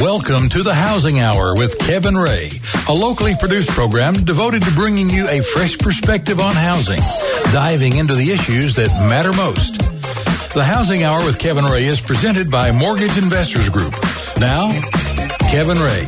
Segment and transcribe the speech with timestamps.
[0.00, 2.50] Welcome to the Housing Hour with Kevin Ray,
[2.88, 7.00] a locally produced program devoted to bringing you a fresh perspective on housing,
[7.52, 9.78] diving into the issues that matter most.
[10.54, 13.92] The Housing Hour with Kevin Ray is presented by Mortgage Investors Group.
[14.38, 14.70] Now,
[15.50, 16.06] Kevin Ray.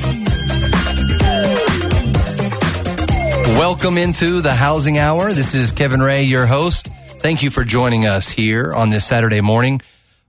[3.59, 5.32] Welcome into the Housing Hour.
[5.32, 6.88] This is Kevin Ray, your host.
[7.18, 9.80] Thank you for joining us here on this Saturday morning.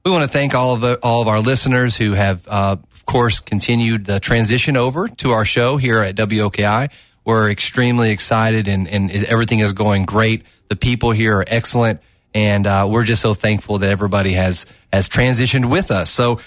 [0.04, 3.40] We want to thank all of all of our listeners who have, uh, of course,
[3.40, 6.92] continued the transition over to our show here at WOKI.
[7.26, 10.44] We're extremely excited, and, and everything is going great.
[10.70, 12.00] The people here are excellent,
[12.36, 16.12] and uh, we're just so thankful that everybody has has transitioned with us.
[16.12, 16.42] So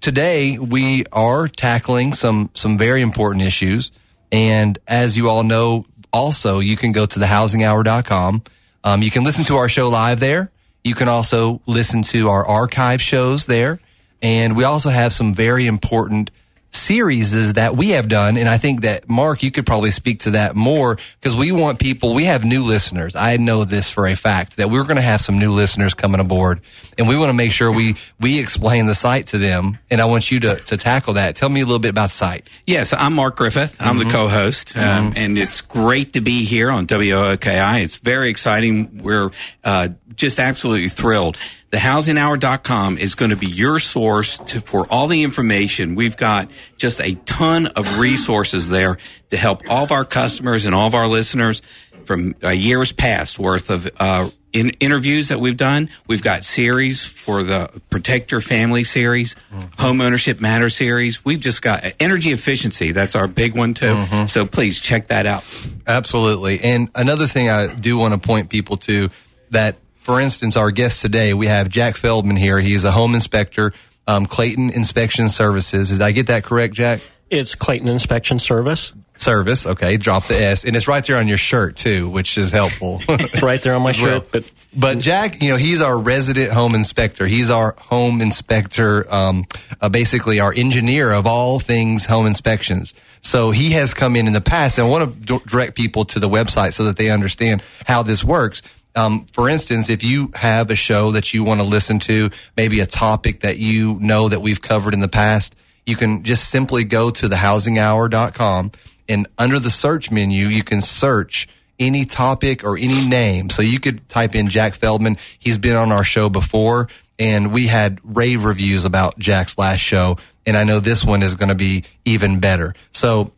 [0.00, 3.92] today we are tackling some some very important issues,
[4.32, 8.42] and as you all know, also you can go to thehousinghour.com.
[8.82, 10.50] Um, you can listen to our show live there.
[10.84, 13.78] You can also listen to our archive shows there.
[14.22, 16.30] And we also have some very important
[16.70, 18.36] series that we have done.
[18.36, 21.78] And I think that Mark, you could probably speak to that more because we want
[21.78, 23.16] people, we have new listeners.
[23.16, 26.20] I know this for a fact that we're going to have some new listeners coming
[26.20, 26.60] aboard
[26.96, 29.78] and we want to make sure we, we explain the site to them.
[29.90, 31.36] And I want you to, to tackle that.
[31.36, 32.48] Tell me a little bit about the site.
[32.66, 33.76] Yes, I'm Mark Griffith.
[33.80, 34.08] I'm mm-hmm.
[34.08, 35.12] the co-host, um, mm-hmm.
[35.16, 37.82] and it's great to be here on WOKI.
[37.82, 39.02] It's very exciting.
[39.02, 39.30] We're
[39.64, 41.36] uh, just absolutely thrilled
[41.70, 45.94] thehousinghour.com is going to be your source to, for all the information.
[45.94, 48.98] We've got just a ton of resources there
[49.30, 51.60] to help all of our customers and all of our listeners
[52.06, 55.90] from a year's past worth of uh, in interviews that we've done.
[56.06, 59.82] We've got series for the Protect Your Family series, mm-hmm.
[59.82, 61.22] Home Ownership Matter series.
[61.22, 62.92] We've just got energy efficiency.
[62.92, 63.86] That's our big one too.
[63.86, 64.26] Mm-hmm.
[64.26, 65.44] So please check that out.
[65.86, 66.60] Absolutely.
[66.60, 69.10] And another thing I do want to point people to
[69.50, 72.60] that for instance, our guest today, we have Jack Feldman here.
[72.60, 73.72] He's a home inspector,
[74.06, 75.90] um, Clayton Inspection Services.
[75.90, 77.00] Did I get that correct, Jack?
[77.30, 78.92] It's Clayton Inspection Service.
[79.16, 79.96] Service, okay.
[79.96, 83.02] Drop the S, and it's right there on your shirt too, which is helpful.
[83.08, 84.30] it's right there on my shirt.
[84.30, 87.26] But but Jack, you know, he's our resident home inspector.
[87.26, 89.44] He's our home inspector, um,
[89.80, 92.94] uh, basically our engineer of all things home inspections.
[93.20, 96.20] So he has come in in the past, and I want to direct people to
[96.20, 98.62] the website so that they understand how this works.
[98.94, 102.80] Um, for instance, if you have a show that you want to listen to, maybe
[102.80, 105.54] a topic that you know that we've covered in the past,
[105.86, 108.72] you can just simply go to thehousinghour.com
[109.08, 111.48] and under the search menu, you can search
[111.78, 113.50] any topic or any name.
[113.50, 115.16] So you could type in Jack Feldman.
[115.38, 116.88] He's been on our show before
[117.18, 120.18] and we had rave reviews about Jack's last show.
[120.44, 122.74] And I know this one is going to be even better.
[122.92, 123.32] So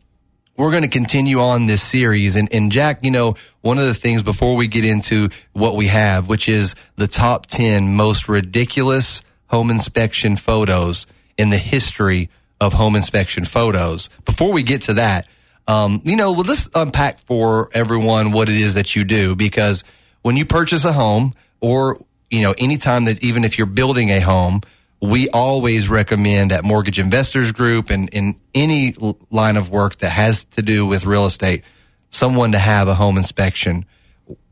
[0.57, 2.35] we're going to continue on this series.
[2.35, 5.87] And, and Jack, you know, one of the things before we get into what we
[5.87, 11.07] have, which is the top 10 most ridiculous home inspection photos
[11.37, 12.29] in the history
[12.59, 14.09] of home inspection photos.
[14.25, 15.27] Before we get to that,
[15.67, 19.83] um, you know, well, let's unpack for everyone what it is that you do because
[20.21, 24.19] when you purchase a home or, you know, anytime that even if you're building a
[24.19, 24.61] home,
[25.01, 28.95] we always recommend at Mortgage Investors Group and in any
[29.31, 31.63] line of work that has to do with real estate,
[32.11, 33.85] someone to have a home inspection.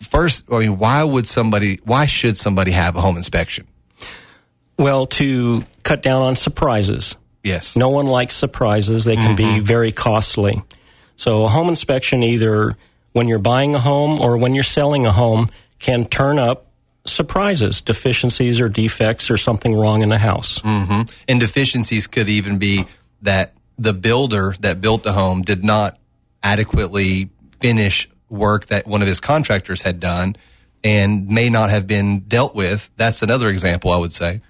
[0.02, 3.68] First, I mean, why would somebody, why should somebody have a home inspection?
[4.78, 7.16] Well, to cut down on surprises.
[7.44, 7.76] Yes.
[7.76, 9.06] No one likes surprises.
[9.06, 9.58] They can mm-hmm.
[9.58, 10.64] be very costly.
[11.16, 12.76] So a home inspection, either
[13.12, 15.50] when you're buying a home or when you're selling a home,
[15.80, 16.69] can turn up
[17.06, 20.60] surprises, deficiencies or defects or something wrong in the house.
[20.60, 21.02] Mm-hmm.
[21.28, 22.86] And deficiencies could even be
[23.22, 25.98] that the builder that built the home did not
[26.44, 30.36] adequately finish work that one of his contractors had done
[30.84, 32.90] and may not have been dealt with.
[32.96, 34.42] That's another example, I would say.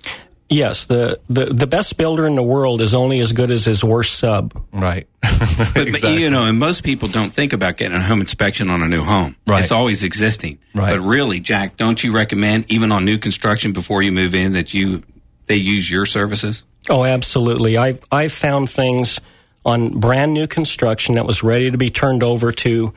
[0.50, 3.84] Yes, the, the, the best builder in the world is only as good as his
[3.84, 4.60] worst sub.
[4.74, 5.08] Right.
[5.22, 5.92] but, exactly.
[6.02, 8.88] but, you know, and most people don't think about getting a home inspection on a
[8.88, 9.36] new home.
[9.46, 9.62] Right.
[9.62, 10.58] It's always existing.
[10.74, 10.98] Right.
[10.98, 14.74] But really, Jack, don't you recommend even on new construction before you move in that
[14.74, 15.04] you
[15.46, 16.64] they use your services?
[16.90, 17.78] Oh, absolutely.
[17.78, 19.20] I've I've found things
[19.66, 22.94] on brand new construction that was ready to be turned over to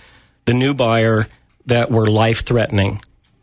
[0.47, 1.27] the new buyer
[1.67, 3.03] that were life threatening.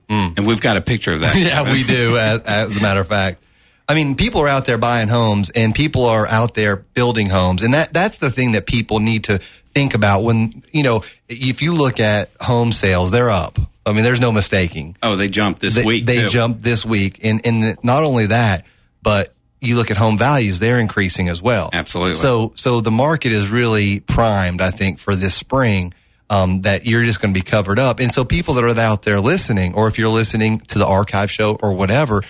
[0.10, 0.38] Mm.
[0.38, 1.36] And we've got a picture of that.
[1.38, 2.18] yeah, we do.
[2.18, 3.44] As, as a matter of fact.
[3.90, 7.64] I mean, people are out there buying homes and people are out there building homes.
[7.64, 9.40] And that, that's the thing that people need to
[9.74, 13.58] think about when, you know, if you look at home sales, they're up.
[13.88, 14.96] I mean, there's no mistaking.
[15.02, 16.06] Oh, they jumped this they, week.
[16.06, 16.30] They too.
[16.30, 17.22] jumped this week.
[17.24, 18.68] And, and not only that,
[19.02, 21.72] but you look at home values, they're increasing as well.
[21.74, 22.14] Absolutely.
[22.14, 25.96] So, so the market is really primed, I think, for this spring.
[26.32, 28.00] Um, that you're just going to be covered up.
[28.00, 31.32] And so people that are out there listening, or if you're listening to the archive
[31.32, 32.22] show or whatever,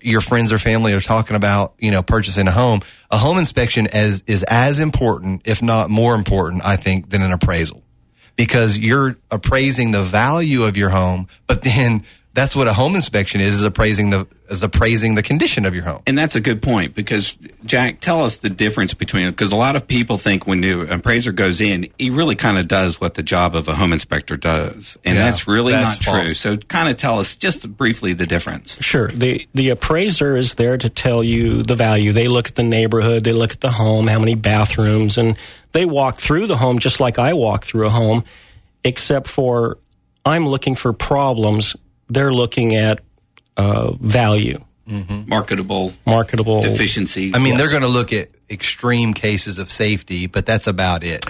[0.00, 2.80] your friends or family are talking about, you know, purchasing a home,
[3.10, 7.32] a home inspection as is as important, if not more important, I think, than an
[7.32, 7.82] appraisal.
[8.36, 13.40] Because you're appraising the value of your home, but then that's what a home inspection
[13.40, 16.02] is, is appraising the is appraising the condition of your home.
[16.06, 19.76] And that's a good point because Jack, tell us the difference between because a lot
[19.76, 23.22] of people think when the appraiser goes in, he really kind of does what the
[23.22, 26.32] job of a home inspector does, and Yeah, that's really that's not true.
[26.32, 28.78] So, kind of tell us just briefly the difference.
[28.82, 29.08] Sure.
[29.08, 32.12] The the appraiser is there to tell you the value.
[32.12, 35.36] They look at the neighborhood, they look at the home, how many bathrooms, and
[35.72, 38.24] they walk through the home just like I walk through a home,
[38.84, 39.78] except for
[40.24, 41.76] I'm looking for problems.
[42.12, 43.00] They're looking at
[43.56, 46.62] uh, value, Marketable marketable.
[46.62, 47.34] deficiencies.
[47.34, 47.58] I mean, Yes.
[47.60, 51.24] they're going to look at extreme cases of safety, but that's about it.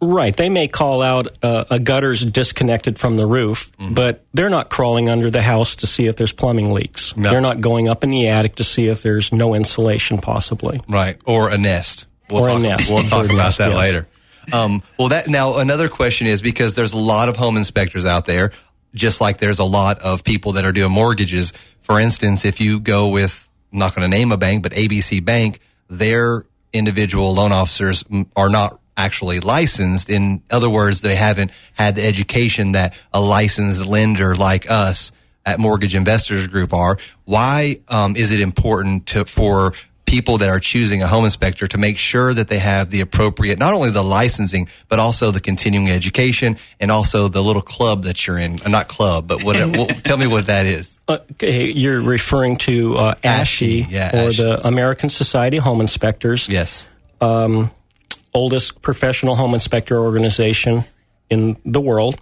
[0.00, 0.36] Right.
[0.36, 5.08] They may call out uh, a gutter's disconnected from the roof, but they're not crawling
[5.08, 7.16] under the house to see if there's plumbing leaks.
[7.16, 7.30] No.
[7.30, 10.80] They're not going up in the attic to see if there's no insulation possibly.
[10.88, 11.18] Right.
[11.24, 12.06] Or a nest.
[12.30, 12.90] We'll Or a talk, nest.
[12.90, 13.80] We'll talk about nest, that yes.
[13.80, 14.06] later.
[14.52, 18.26] Um, well, that now another question is because there's a lot of home inspectors out
[18.26, 18.52] there,
[18.96, 21.52] just like there's a lot of people that are doing mortgages.
[21.80, 25.24] For instance, if you go with, I'm not going to name a bank, but ABC
[25.24, 28.02] Bank, their individual loan officers
[28.34, 30.08] are not actually licensed.
[30.08, 35.12] In other words, they haven't had the education that a licensed lender like us
[35.44, 36.98] at Mortgage Investors Group are.
[37.24, 39.74] Why um, is it important to for
[40.06, 43.58] people that are choosing a home inspector to make sure that they have the appropriate,
[43.58, 48.26] not only the licensing, but also the continuing education and also the little club that
[48.26, 48.58] you're in.
[48.64, 50.98] Uh, not club, but what, what, tell me what that is.
[51.08, 54.36] Okay, you're referring to uh, ASHI, yeah, or ASHI.
[54.36, 56.86] the American Society of Home Inspectors, Yes.
[57.20, 60.84] oldest professional home inspector organization
[61.30, 62.18] in the world.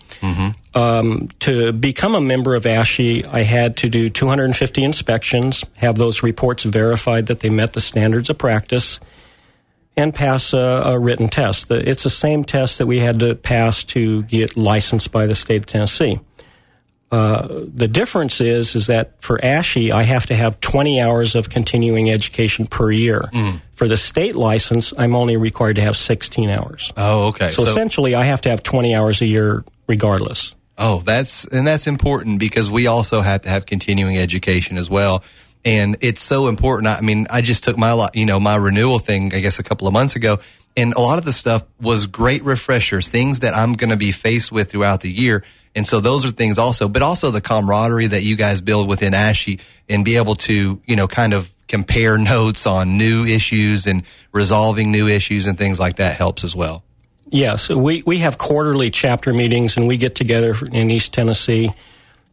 [0.75, 6.23] Um, to become a member of ASHI, I had to do 250 inspections, have those
[6.23, 8.99] reports verified that they met the standards of practice,
[9.97, 11.71] and pass a, a written test.
[11.71, 15.59] It's the same test that we had to pass to get licensed by the state
[15.59, 16.19] of Tennessee.
[17.11, 21.49] Uh, the difference is is that for ASHI, I have to have 20 hours of
[21.49, 23.29] continuing education per year.
[23.33, 23.61] Mm.
[23.75, 26.93] For the state license, I'm only required to have 16 hours.
[26.97, 27.51] Oh, okay.
[27.51, 30.55] So, essentially, I have to have 20 hours a year regardless.
[30.77, 35.23] Oh, that's and that's important because we also have to have continuing education as well.
[35.65, 36.89] And it's so important.
[36.89, 39.87] I mean, I just took my you know my renewal thing I guess a couple
[39.87, 40.41] of months ago,
[40.77, 44.11] and a lot of the stuff was great refreshers, things that I'm going to be
[44.13, 45.45] faced with throughout the year.
[45.75, 49.13] And so those are things also, but also the camaraderie that you guys build within
[49.13, 54.05] ASHI and be able to you know kind of compare notes on new issues and
[54.33, 56.83] resolving new issues and things like that helps as well.
[57.31, 61.71] Yes, we, we have quarterly chapter meetings and we get together in East Tennessee.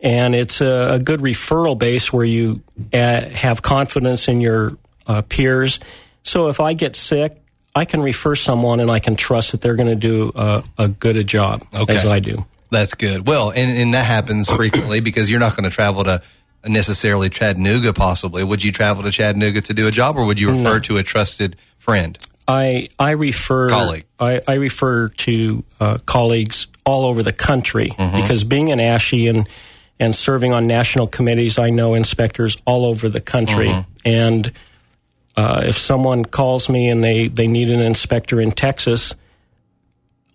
[0.02, 2.62] And it's a, a good referral base where you
[2.94, 4.78] uh, have confidence in your
[5.08, 5.80] uh, peers.
[6.24, 7.38] So if I get sick,
[7.74, 10.88] I can refer someone and I can trust that they're going to do a, a
[10.88, 11.96] good a job Okay.
[11.96, 12.46] as I do.
[12.72, 13.28] That's good.
[13.28, 16.22] Well, and, and that happens frequently because you're not going to travel to
[16.66, 18.44] necessarily Chattanooga, possibly.
[18.44, 21.04] Would you travel to Chattanooga to do a job or would you refer to a
[21.04, 22.18] trusted friend?
[22.48, 24.06] I I refer Colleague.
[24.20, 28.20] I, I refer to uh, colleagues all over the country Mm-hmm.
[28.22, 29.48] because being an ASHI and
[30.00, 33.68] and serving on national committees, I know inspectors all over the country.
[33.68, 33.92] Mm-hmm.
[34.04, 34.52] And
[35.38, 39.14] uh, if someone calls me and they, they need an inspector in Texas,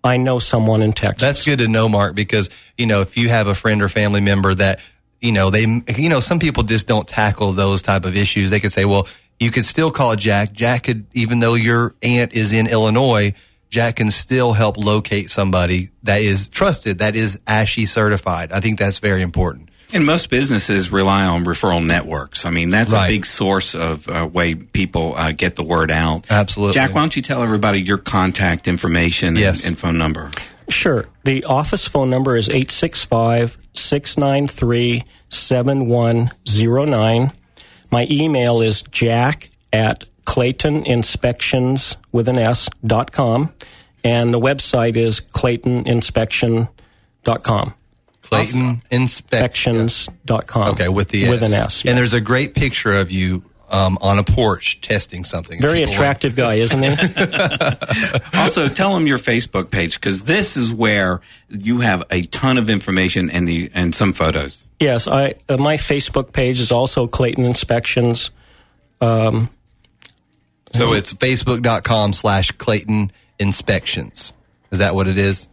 [0.03, 1.21] I know someone in Texas.
[1.21, 4.21] That's good to know, Mark, because, you know, if you have a friend or family
[4.21, 4.79] member that,
[5.19, 8.49] you know, they, you know, some people just don't tackle those type of issues.
[8.49, 9.07] They could say, well,
[9.39, 10.53] you could still call Jack.
[10.53, 13.33] Jack could, even though your aunt is in Illinois,
[13.69, 18.51] Jack can still help locate somebody that is trusted, that is ASHI certified.
[18.51, 19.69] I think that's very important.
[19.93, 22.45] And most businesses rely on referral networks.
[22.45, 23.07] I mean, that's Right.
[23.07, 26.25] a big source of uh, way people uh, get the word out.
[26.29, 26.73] Absolutely.
[26.73, 29.65] Jack, why don't you tell everybody your contact information and, Yes.
[29.65, 30.29] and phone number?
[30.69, 31.05] Sure.
[31.23, 37.31] The office phone number is 865 693 7109.
[37.89, 43.53] My email is jack at claytoninspections with an S dot com.
[44.03, 47.73] And the website is claytoninspection.com.
[48.29, 49.75] Clayton Inspection.
[49.77, 50.69] Inspections.com.
[50.71, 51.49] Okay, with the With S.
[51.51, 51.81] an S.
[51.85, 55.59] And there's a great picture of you um, on a porch testing something.
[55.61, 56.89] very People- attractive guy, isn't he?
[58.33, 62.69] also, tell them your Facebook page because this is where you have a ton of
[62.69, 64.63] information and the and some photos.
[64.79, 68.31] yes, I uh, my Facebook page is also Clayton Inspections.
[69.01, 69.49] Um,
[70.73, 74.33] So it's facebook.com slash Clayton Inspections.
[74.71, 75.47] Is that what it is?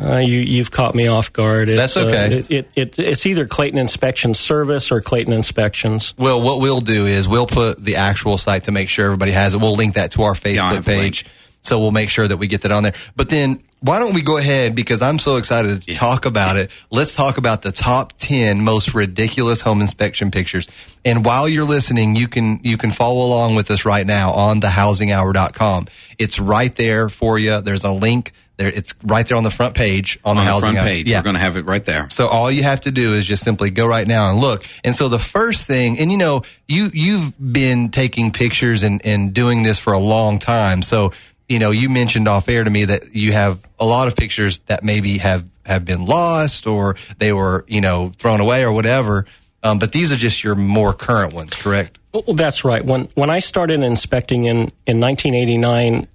[0.00, 1.68] Uh, you, you've caught me off guard.
[1.68, 2.26] It's, That's okay.
[2.26, 6.14] Uh, it, it, it, it's either Clayton Inspection Service or Clayton Inspections.
[6.16, 9.54] Well, what we'll do is we'll put the actual site to make sure everybody has
[9.54, 9.60] it.
[9.60, 11.02] We'll link that to our Facebook have a link.
[11.02, 11.26] page.
[11.62, 12.94] So we'll make sure that we get that on there.
[13.16, 16.70] But then why don't we go ahead because I'm so excited to talk about it.
[16.90, 20.68] Let's talk about the top 10 most ridiculous home inspection pictures.
[21.04, 24.60] And while you're listening, you can you can follow along with us right now on
[24.60, 25.86] thehousinghour.com.
[26.18, 27.60] It's right there for you.
[27.60, 28.68] There's a link there.
[28.68, 31.08] It's right there on the front page on, on the housing front page.
[31.08, 31.18] Yeah.
[31.20, 32.10] We're going to have it right there.
[32.10, 34.64] So all you have to do is just simply go right now and look.
[34.84, 39.32] And so the first thing, and you know, you you've been taking pictures and and
[39.32, 40.82] doing this for a long time.
[40.82, 41.12] So
[41.48, 44.58] you know, you mentioned off air to me that you have a lot of pictures
[44.66, 49.24] that maybe have have been lost or they were you know thrown away or whatever.
[49.62, 51.98] Um, but these are just your more current ones, correct?
[52.12, 52.84] Well, that's right.
[52.84, 56.06] When when I started inspecting in in 1989,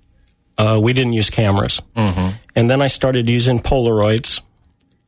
[0.57, 2.35] uh, we didn't use cameras, mm-hmm.
[2.55, 4.41] and then I started using Polaroids,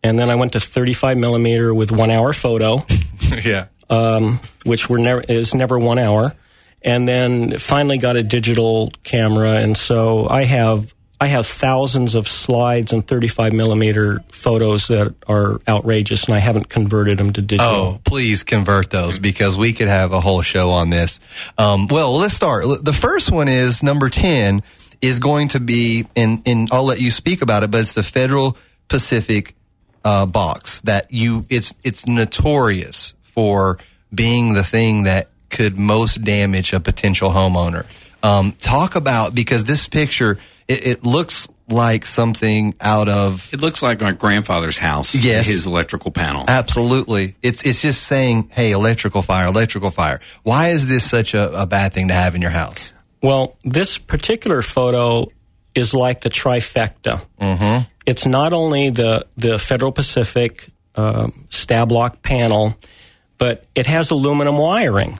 [0.04, 2.86] and then I went to 35 millimeter with one hour photo,
[3.44, 3.68] yeah.
[3.90, 6.34] um, which were never is never one hour,
[6.82, 10.94] and then finally got a digital camera, and so I have.
[11.18, 16.68] I have thousands of slides and 35 millimeter photos that are outrageous, and I haven't
[16.68, 17.74] converted them to digital.
[17.74, 21.22] Oh, please convert those because we could have a whole show on this.
[21.58, 22.66] Um, well, let's start.
[22.84, 24.62] The first one is number 10
[25.06, 28.04] is going to be, and, and I'll let you speak about it, but it's the
[28.04, 28.58] Federal
[28.88, 29.56] Pacific
[30.04, 33.78] uh, box that you, it's, it's notorious for
[34.14, 37.86] being the thing that could most damage a potential homeowner.
[38.24, 43.82] Um, talk about, because this picture, it, it looks like something out of It looks
[43.82, 45.16] like my grandfather's house.
[45.16, 45.48] Yes.
[45.48, 46.46] His electrical panel.
[46.48, 47.36] Absolutely.
[47.42, 50.20] It's it's just saying, hey, electrical fire, electrical fire.
[50.44, 52.94] Why is this such a, a bad thing to have in your house?
[53.26, 55.28] Well, this particular photo
[55.74, 57.26] is like the trifecta.
[57.42, 57.90] Mm-hmm.
[58.06, 62.78] It's not only the the Federal Pacific uh, Stab-Lok panel,
[63.40, 65.20] but it has aluminum wiring.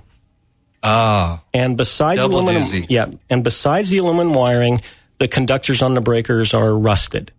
[0.84, 2.86] Ah, And besides aluminum, doozy.
[2.90, 4.82] yeah, and besides the aluminum wiring,
[5.18, 7.32] the conductors on the breakers are rusted.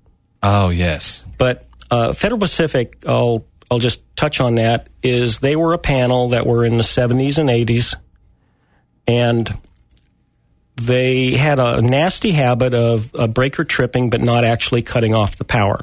[0.43, 1.25] oh yes.
[1.39, 4.89] But uh, Federal Pacific, I'll I'll just touch on that.
[5.03, 7.95] Is they were a panel that were in the 70s and 80s,
[9.07, 9.57] and
[10.77, 15.45] they had a nasty habit of a breaker tripping, but not actually cutting off the
[15.45, 15.81] power.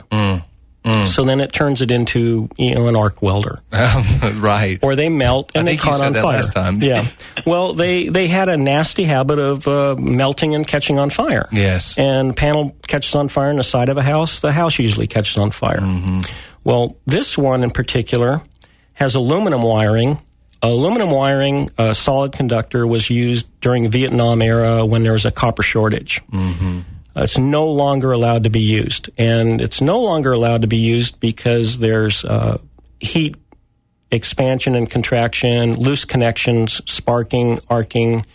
[1.06, 4.80] So then it turns it into you know an arc welder, right.
[4.82, 6.24] or they melt and they caught on fire.
[6.24, 6.82] last time.
[6.82, 7.08] Yeah.
[7.46, 11.48] Well, they they had a nasty habit of uh, melting and catching on fire.
[11.54, 11.98] Yes.
[11.98, 15.38] And panel catches on fire in the side of a house, the house usually catches
[15.38, 15.80] on fire.
[15.80, 16.20] Mm-hmm.
[16.66, 18.42] Well, this one in particular
[18.96, 20.20] has aluminum wiring.
[20.63, 25.62] Aluminum wiring, a solid conductor, was used during Vietnam era when there was a copper
[25.62, 26.22] shortage.
[26.32, 26.79] Mm-hmm.
[27.15, 30.77] Uh, it's no longer allowed to be used, and it's no longer allowed to be
[30.77, 32.58] used because there's uh,
[33.00, 33.36] heat
[34.10, 38.25] expansion and contraction, loose connections, sparking, arcing,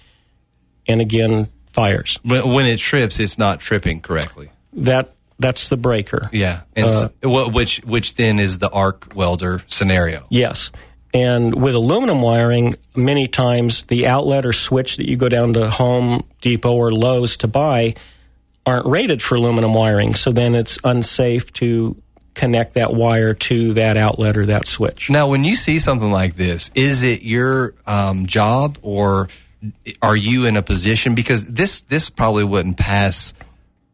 [0.86, 2.18] and again fires.
[2.22, 4.50] When, when it trips, it's not tripping correctly.
[4.74, 6.28] That that's the breaker.
[6.32, 6.62] Yeah.
[6.76, 10.26] And wh- which which then is the arc welder scenario.
[10.30, 10.70] Yes.
[11.14, 15.70] And with aluminum wiring, many times the outlet or switch that you go down to
[15.70, 17.94] Home Depot or Lowe's to buy
[18.66, 20.14] aren't rated for aluminum wiring.
[20.14, 21.96] So then it's unsafe to
[22.34, 25.10] connect that wire to that outlet or that switch.
[25.10, 29.28] Now, when you see something like this, is it your um, job or
[30.00, 33.34] are you in a position because this this probably wouldn't pass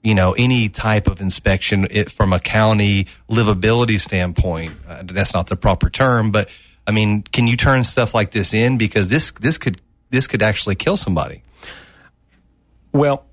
[0.02, 5.46] you know any type of inspection it, from a county livability standpoint uh, that's not
[5.46, 6.50] the proper term but
[6.86, 10.42] i mean can you turn stuff like this in because this this could this could
[10.42, 11.42] actually kill somebody
[12.92, 13.24] Well,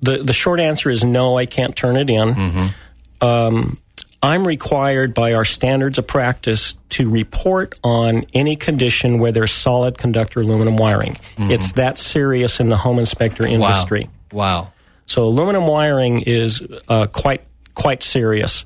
[0.00, 1.36] the the short answer is no.
[1.38, 2.72] I can't turn it in.
[3.20, 3.78] Um,
[4.22, 9.98] I'm required by our standards of practice to report on any condition where there's solid
[9.98, 11.18] conductor aluminum wiring.
[11.38, 14.08] It's that serious in the home inspector industry.
[14.32, 14.72] wow
[15.06, 17.42] So aluminum wiring is uh, quite
[17.74, 18.64] quite serious.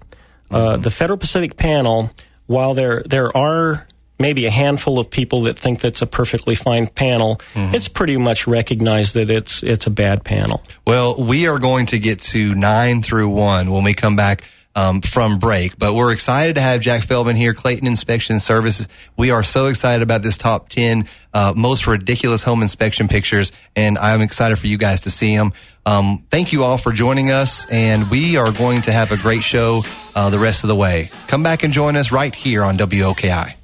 [0.50, 2.10] Uh, the Federal Pacific panel,
[2.46, 3.86] while there there are
[4.18, 8.46] maybe a handful of people that think that's a perfectly fine panel, it's pretty much
[8.46, 10.62] recognized that it's it's a bad panel.
[10.86, 14.44] Well, we are going to get to nine through one when we come back
[14.76, 18.86] um, from break, but we're excited to have Jack Feldman here, Clayton Inspection Services.
[19.16, 23.96] We are so excited about this top 10 uh, most ridiculous home inspection pictures, and
[23.98, 25.54] I'm excited for you guys to see them.
[25.86, 29.42] Um, thank you all for joining us, and we are going to have a great
[29.42, 29.82] show
[30.14, 31.08] uh, the rest of the way.
[31.26, 33.55] Come back and join us right here on WOKI.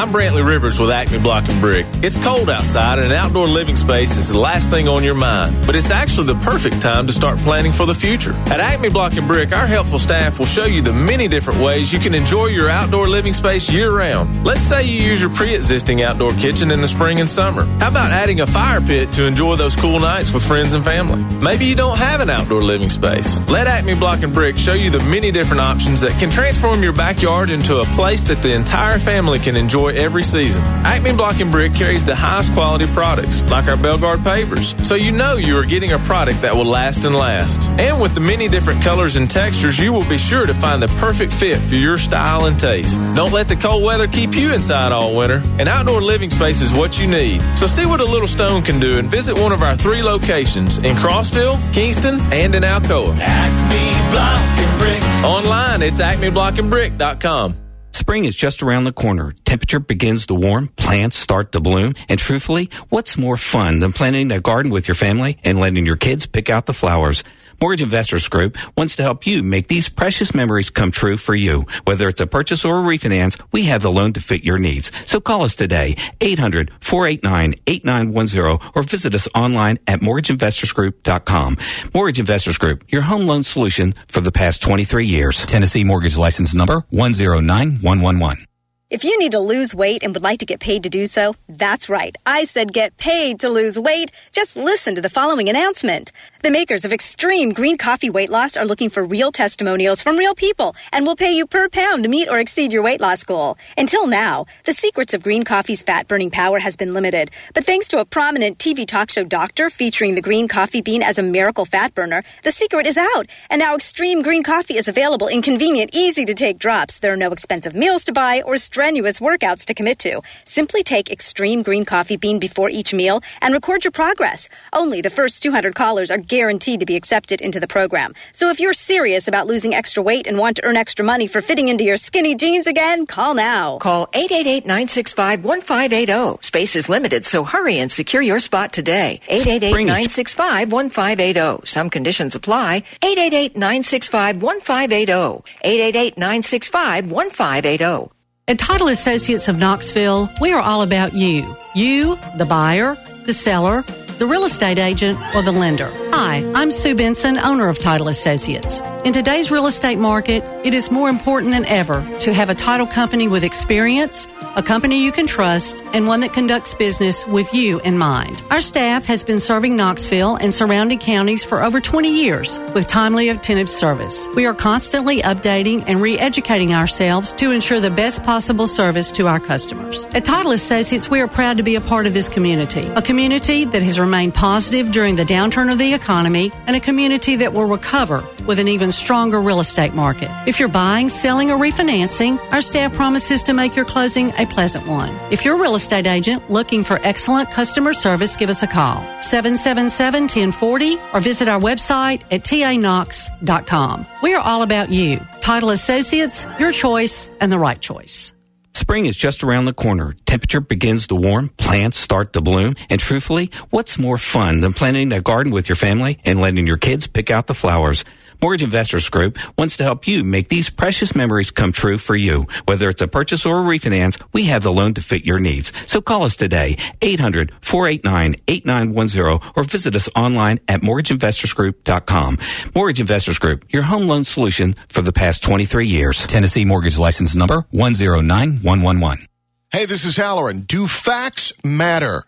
[0.00, 1.84] I'm Brantley Rivers with Acme Block and Brick.
[2.02, 5.54] It's cold outside and an outdoor living space is the last thing on your mind,
[5.66, 8.32] but it's actually the perfect time to start planning for the future.
[8.46, 11.92] At Acme Block and Brick, our helpful staff will show you the many different ways
[11.92, 14.42] you can enjoy your outdoor living space year round.
[14.42, 17.66] Let's say you use your pre-existing outdoor kitchen in the spring and summer.
[17.78, 21.22] How about adding a fire pit to enjoy those cool nights with friends and family?
[21.44, 23.38] Maybe you don't have an outdoor living space.
[23.50, 26.94] Let Acme Block and Brick show you the many different options that can transform your
[26.94, 30.62] backyard into a place that the entire family can enjoy every season.
[30.84, 35.12] Acme Block and Brick carries the highest quality products, like our Belgard pavers, so you
[35.12, 37.60] know you are getting a product that will last and last.
[37.78, 40.88] And with the many different colors and textures, you will be sure to find the
[40.98, 42.98] perfect fit for your style and taste.
[43.14, 45.42] Don't let the cold weather keep you inside all winter.
[45.58, 47.40] An outdoor living space is what you need.
[47.56, 50.78] So see what a little stone can do and visit one of our three locations
[50.78, 53.16] in Crossville, Kingston, and in Alcoa.
[53.18, 55.24] Acme Block and Brick.
[55.24, 57.69] Online, it's acmeblockandbrick.com.
[57.92, 59.34] Spring is just around the corner.
[59.44, 64.32] Temperature begins to warm, plants start to bloom, and truthfully, what's more fun than planting
[64.32, 67.22] a garden with your family and letting your kids pick out the flowers?
[67.60, 71.66] Mortgage Investors Group wants to help you make these precious memories come true for you.
[71.84, 74.90] Whether it's a purchase or a refinance, we have the loan to fit your needs.
[75.04, 81.58] So call us today, 800-489-8910 or visit us online at mortgageinvestorsgroup.com.
[81.94, 85.44] Mortgage Investors Group, your home loan solution for the past 23 years.
[85.44, 88.46] Tennessee Mortgage License Number 109111.
[88.90, 91.36] If you need to lose weight and would like to get paid to do so,
[91.48, 92.16] that's right.
[92.26, 94.10] I said get paid to lose weight.
[94.32, 96.10] Just listen to the following announcement.
[96.42, 100.34] The makers of Extreme Green Coffee Weight Loss are looking for real testimonials from real
[100.34, 103.58] people and will pay you per pound to meet or exceed your weight loss goal.
[103.76, 107.30] Until now, the secrets of green coffee's fat burning power has been limited.
[107.52, 111.18] But thanks to a prominent TV talk show doctor featuring the green coffee bean as
[111.18, 113.26] a miracle fat burner, the secret is out.
[113.50, 117.00] And now Extreme Green Coffee is available in convenient, easy to take drops.
[117.00, 120.22] There are no expensive meals to buy or strenuous workouts to commit to.
[120.46, 124.48] Simply take Extreme Green Coffee Bean before each meal and record your progress.
[124.72, 128.14] Only the first 200 callers are guaranteed to be accepted into the program.
[128.32, 131.42] So if you're serious about losing extra weight and want to earn extra money for
[131.42, 133.76] fitting into your skinny jeans again, call now.
[133.78, 136.42] Call 888-965-1580.
[136.42, 139.20] Space is limited, so hurry and secure your spot today.
[139.28, 141.36] 888-965-1580.
[141.36, 141.60] oh.
[141.64, 142.84] Some conditions apply.
[143.02, 145.42] 888-965-1580.
[145.64, 148.10] 888-965-1580.
[148.48, 151.56] At Title Associates of Knoxville, we are all about you.
[151.74, 153.84] You, the buyer, the seller,
[154.20, 155.90] the real estate agent, or the lender.
[156.12, 158.78] Hi, I'm Sue Benson, owner of Title Associates.
[159.02, 162.86] In today's real estate market, it is more important than ever to have a title
[162.86, 167.80] company with experience, a company you can trust, and one that conducts business with you
[167.80, 168.42] in mind.
[168.50, 173.28] Our staff has been serving Knoxville and surrounding counties for over 20 years with timely,
[173.28, 174.28] attentive service.
[174.34, 179.40] We are constantly updating and re-educating ourselves to ensure the best possible service to our
[179.40, 180.06] customers.
[180.12, 183.64] At Title Associates, we are proud to be a part of this community, a community
[183.66, 187.66] that has remained positive during the downturn of the economy, and a community that will
[187.66, 190.30] recover with an even stronger real estate market.
[190.46, 194.86] If you're buying, selling, or refinancing, our staff promises to make your closing a pleasant
[194.86, 195.14] one.
[195.30, 199.02] If you're a real estate agent looking for excellent customer service, give us a call
[199.20, 204.06] 777-1040 or visit our website at tanox.com.
[204.22, 205.20] We are all about you.
[205.40, 208.32] Title Associates, your choice and the right choice.
[208.72, 210.14] Spring is just around the corner.
[210.24, 215.12] Temperature begins to warm, plants start to bloom, and truthfully, what's more fun than planting
[215.12, 218.04] a garden with your family and letting your kids pick out the flowers?
[218.42, 222.46] Mortgage Investors Group wants to help you make these precious memories come true for you.
[222.64, 225.72] Whether it's a purchase or a refinance, we have the loan to fit your needs.
[225.86, 232.38] So call us today, 800-489-8910 or visit us online at mortgageinvestorsgroup.com.
[232.74, 236.26] Mortgage Investors Group, your home loan solution for the past 23 years.
[236.26, 239.26] Tennessee Mortgage License Number 109111.
[239.70, 240.66] Hey, this is Hallerin.
[240.66, 242.24] Do facts matter?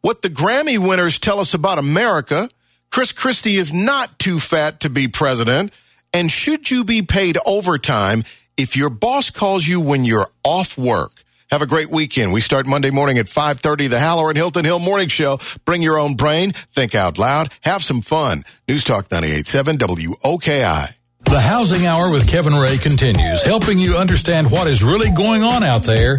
[0.00, 2.48] What the Grammy winners tell us about America,
[2.90, 5.72] Chris Christie is not too fat to be president.
[6.12, 8.24] And should you be paid overtime
[8.56, 11.12] if your boss calls you when you're off work?
[11.50, 12.32] Have a great weekend.
[12.32, 15.38] We start Monday morning at 5.30, the Hallerin Hilton Hill Morning Show.
[15.64, 18.44] Bring your own brain, think out loud, have some fun.
[18.68, 20.92] News Talk 98.7 WOKI.
[21.24, 25.62] The Housing Hour with Kevin Ray continues, helping you understand what is really going on
[25.62, 26.18] out there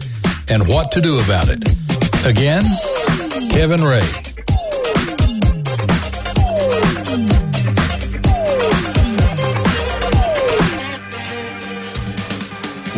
[0.49, 1.67] and what to do about it.
[2.25, 2.63] Again,
[3.51, 4.08] Kevin Ray.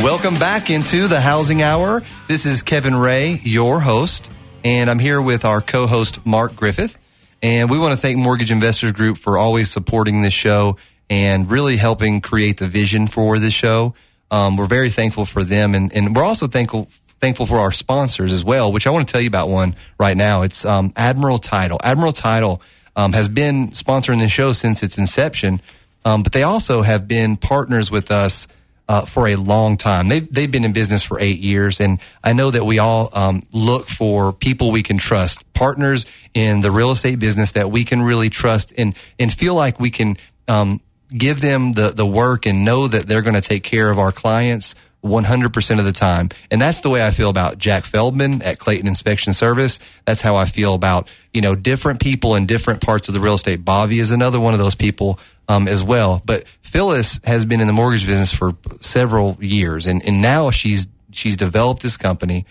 [0.04, 2.02] Welcome back into the Housing Hour.
[2.28, 4.32] This is Kevin Ray, your host,
[4.64, 6.98] and I'm here with our co-host Mark Griffith.
[7.44, 11.78] And we want to thank Mortgage Investors Group for always supporting this show and really
[11.78, 13.94] helping create the vision for this show.
[14.32, 18.32] Um, we're very thankful for them, and, and we're also thankful thankful for our sponsors
[18.32, 20.42] as well, which I want to tell you about one right now.
[20.42, 21.78] It's um, Admiral Title.
[21.84, 22.60] Admiral Title
[22.96, 25.62] um, has been sponsoring the show since its inception,
[26.06, 28.48] um, but they also have been partners with us
[28.88, 30.08] uh, for a long time.
[30.08, 33.44] They've they've been in business for eight years, and I know that we all um,
[33.52, 38.02] look for people we can trust, partners in the real estate business that we can
[38.02, 40.18] really trust and and feel like we can
[40.48, 44.00] um, give them the the work and know that they're going to take care of
[44.00, 46.30] our clients 100% of the time.
[46.50, 49.80] And that's the way I feel about Jack Feldman at Clayton Inspection Service.
[50.06, 53.34] That's how I feel about, you know, different people in different parts of the real
[53.34, 53.66] estate.
[53.66, 56.22] Bobby is another one of those people um, as well.
[56.26, 60.88] But Phyllis has been in the mortgage business for several years and, and now she's,
[61.12, 62.46] she's developed this company.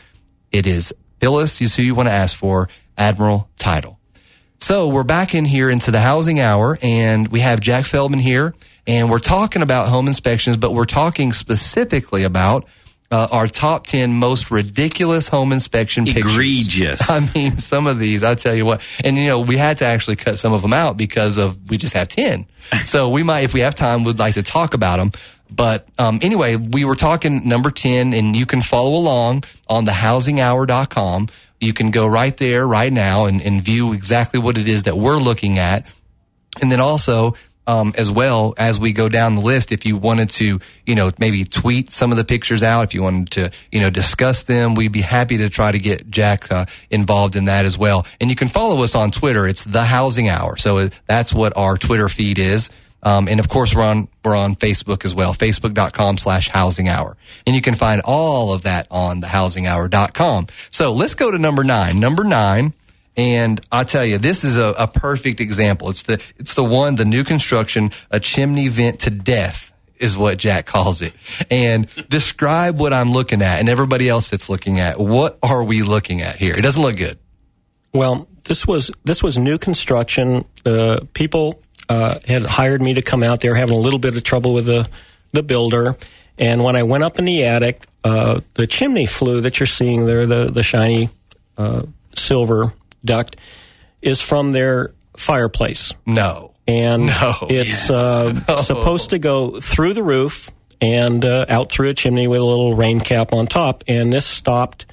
[0.52, 3.95] It is Phyllis is who you want to ask for, Admiral Title.
[4.60, 8.54] So we're back in here into the housing hour and we have Jack Feldman here
[8.86, 12.66] and we're talking about home inspections, but we're talking specifically about
[13.10, 16.32] uh, our top 10 most ridiculous home inspection pictures.
[16.34, 17.00] Egregious.
[17.10, 19.84] I mean, some of these, I tell you what, and you know, we had to
[19.84, 22.46] actually cut some of them out because of, we just have 10.
[22.84, 25.12] so we might, if we have time, would like to talk about them.
[25.50, 31.28] But um, anyway, we were talking number 10, and you can follow along on thehousinghour.com.
[31.60, 34.98] You can go right there right now and, and view exactly what it is that
[34.98, 35.86] we're looking at.
[36.60, 37.34] And then also,
[37.66, 39.72] um, as well as we go down the list.
[39.72, 43.02] If you wanted to, you know, maybe tweet some of the pictures out, if you
[43.02, 46.66] wanted to, you know, discuss them, we'd be happy to try to get Jack uh,
[46.90, 48.06] involved in that as well.
[48.20, 49.46] And you can follow us on Twitter.
[49.48, 50.56] It's the Housing Hour.
[50.56, 52.70] So uh, that's what our Twitter feed is.
[53.06, 57.16] Um, and of course, we're on we're on Facebook as well, facebook.com slash housing hour.
[57.46, 60.48] And you can find all of that on thehousinghour.com.
[60.70, 62.00] So let's go to number nine.
[62.00, 62.74] Number nine
[63.16, 65.88] and I tell you, this is a, a perfect example.
[65.88, 70.36] It's the, it's the one, the new construction, a chimney vent to death is what
[70.36, 71.14] Jack calls it.
[71.50, 75.00] And describe what I'm looking at and everybody else that's looking at.
[75.00, 76.54] What are we looking at here?
[76.54, 77.18] It doesn't look good.
[77.94, 80.44] Well, this was this was new construction.
[80.66, 83.40] Uh, people uh, had hired me to come out.
[83.40, 84.88] They were having a little bit of trouble with the
[85.32, 85.96] the builder.
[86.38, 90.06] And when I went up in the attic, uh, the chimney flue that you're seeing
[90.06, 91.10] there, the the shiny
[91.56, 91.82] uh,
[92.14, 92.72] silver
[93.04, 93.36] duct
[94.02, 95.92] is from their fireplace.
[96.04, 96.52] No.
[96.66, 97.34] And no.
[97.42, 97.90] it's yes.
[97.90, 98.56] uh, no.
[98.56, 102.74] supposed to go through the roof and uh, out through a chimney with a little
[102.74, 103.84] rain cap on top.
[103.88, 104.86] And this stopped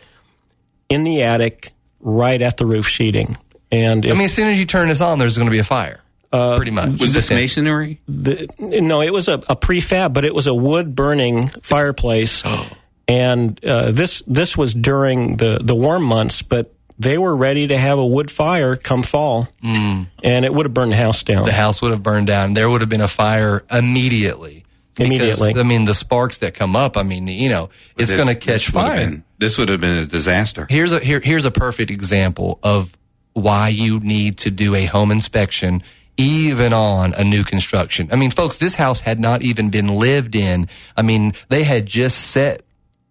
[0.87, 3.37] in the attic right at the roof sheeting.
[3.71, 5.59] And if, I mean, as soon as you turn this on, there's going to be
[5.59, 6.02] a fire.
[6.33, 6.99] Uh, pretty much.
[6.99, 8.01] Was this masonry?
[8.07, 12.41] The, no, it was a, a, prefab, but it was a wood burning fireplace.
[12.43, 12.67] Oh.
[13.05, 17.77] And uh, this this was during the, the warm months, but they were ready to
[17.77, 20.07] have a wood fire come fall, mm.
[20.23, 21.45] and it would have burned the house down.
[21.45, 22.53] The house would have burned down.
[22.53, 24.63] There would have been a fire immediately.
[24.95, 25.53] Because, immediately.
[25.59, 26.95] I mean, the sparks that come up.
[26.95, 29.01] I mean, you know, it's going to catch fire.
[29.01, 30.65] Been, this would have been a disaster.
[30.69, 32.95] Here's a here, here's a perfect example of
[33.33, 35.83] why you need to do a home inspection
[36.17, 38.09] even on a new construction.
[38.11, 40.67] I mean, folks, this house had not even been lived in.
[40.95, 42.63] I mean, they had just set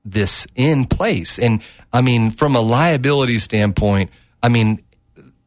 [0.04, 1.38] this in place.
[1.38, 1.62] And
[1.92, 4.10] I mean, from a liability standpoint,
[4.42, 4.82] I mean,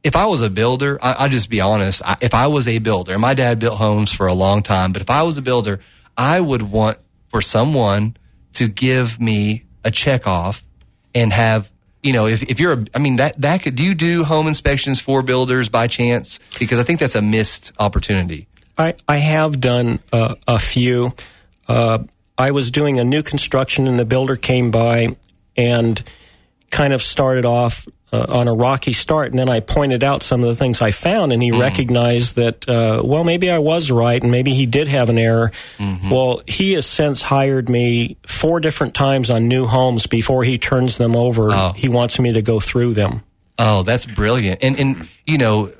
[0.03, 2.01] if I was a builder, I, will just be honest.
[2.05, 5.01] I, if I was a builder, my dad built homes for a long time, but
[5.01, 5.79] if I was a builder,
[6.15, 6.97] I would want
[7.29, 8.15] for someone
[8.53, 10.63] to give me a check off
[11.13, 11.71] and have,
[12.05, 14.47] you know, if, if you're, a, I mean, that, that could, do you do home
[14.47, 16.39] inspections for builders by chance?
[16.59, 18.47] Because I think that's a missed opportunity.
[18.77, 21.15] I, I have done uh, a few.
[21.67, 22.03] Uh,
[22.37, 25.15] I was doing a new construction and the builder came by
[25.57, 26.03] and
[26.69, 29.31] kind of started off uh, on a rocky start.
[29.31, 31.59] And then I pointed out some of the things I found and he mm.
[31.59, 35.51] recognized that, uh, well, maybe I was right and maybe he did have an error.
[35.77, 36.09] Mm-hmm.
[36.09, 40.97] Well, he has since hired me four different times on new homes before he turns
[40.97, 41.51] them over.
[41.51, 41.73] Oh.
[41.75, 43.23] He wants me to go through them.
[43.57, 44.63] Oh, that's brilliant.
[44.63, 45.71] And, and, you know,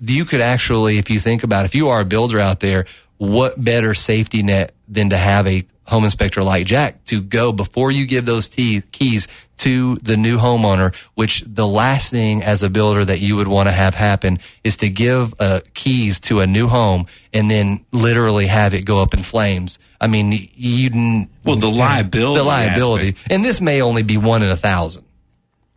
[0.00, 2.86] you could actually, if you think about it, if you are a builder out there,
[3.18, 7.90] what better safety net than to have a home inspector like Jack to go before
[7.90, 12.70] you give those t- keys to the new homeowner, which the last thing as a
[12.70, 16.46] builder that you would want to have happen is to give uh, keys to a
[16.46, 19.78] new home and then literally have it go up in flames.
[20.00, 23.32] I mean, you well the liability, the liability, aspect.
[23.32, 25.04] and this may only be one in a thousand.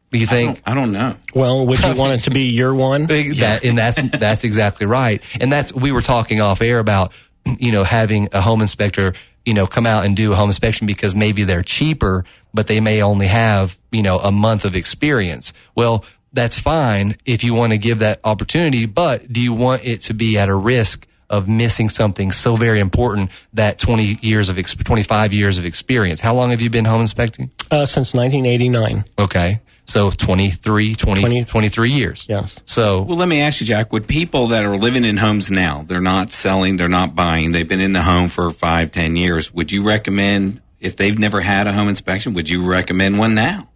[0.09, 0.61] Do you think?
[0.65, 1.17] I don't, I don't, know.
[1.35, 3.07] Well, would you want it to be your one?
[3.37, 5.21] That, and that's that's exactly right.
[5.39, 7.11] And that's we were talking off air about
[7.45, 9.13] you know having a home inspector
[9.47, 12.81] you know, come out and do a home inspection because maybe they're cheaper, but they
[12.81, 15.53] may only have, you know, a month of experience.
[15.73, 20.01] Well, that's fine if you want to give that opportunity, but do you want it
[20.01, 24.57] to be at a risk of missing something so very important that 20 years of,
[24.57, 26.19] ex- 25 years of experience?
[26.19, 27.49] How long have you been home inspecting?
[27.71, 29.05] Uh, since 1989.
[29.17, 29.61] Okay.
[29.87, 32.25] So 23, 20, 20 23 years.
[32.27, 32.59] Yes.
[32.65, 33.93] So Well, let me ask you, Jack.
[33.93, 37.67] Would people that are living in homes now, they're not selling, they're not buying, they've
[37.67, 41.67] been in the home for five, ten years, would you recommend, if they've never had
[41.67, 43.69] a home inspection, would you recommend one now?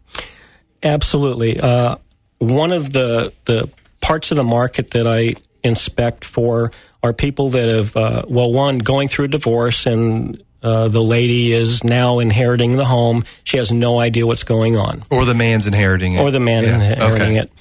[0.83, 1.59] Absolutely.
[1.59, 1.95] Uh,
[2.39, 3.69] one of the the
[4.01, 6.71] parts of the market that I inspect for
[7.03, 11.53] are people that have, uh, well, one going through a divorce and uh, the lady
[11.53, 13.23] is now inheriting the home.
[13.43, 16.19] She has no idea what's going on, or the man's inheriting it.
[16.21, 16.75] or the man Yeah.
[16.75, 17.37] inheriting Okay.
[17.39, 17.51] it.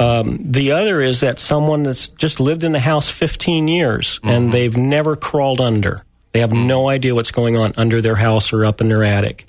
[0.00, 4.28] Um, the other is that someone that's just lived in the house 15 years Mm-hmm.
[4.28, 6.04] and they've never crawled under.
[6.32, 9.44] They have no idea what's going on under their house or up in their attic.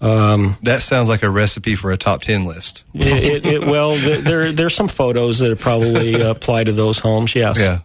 [0.00, 2.84] Um, That sounds like a recipe for a top 10 list.
[2.94, 7.34] it, it, it, well, th- there there's some photos that probably apply to those homes.
[7.34, 7.58] Yes.
[7.58, 7.78] Yeah.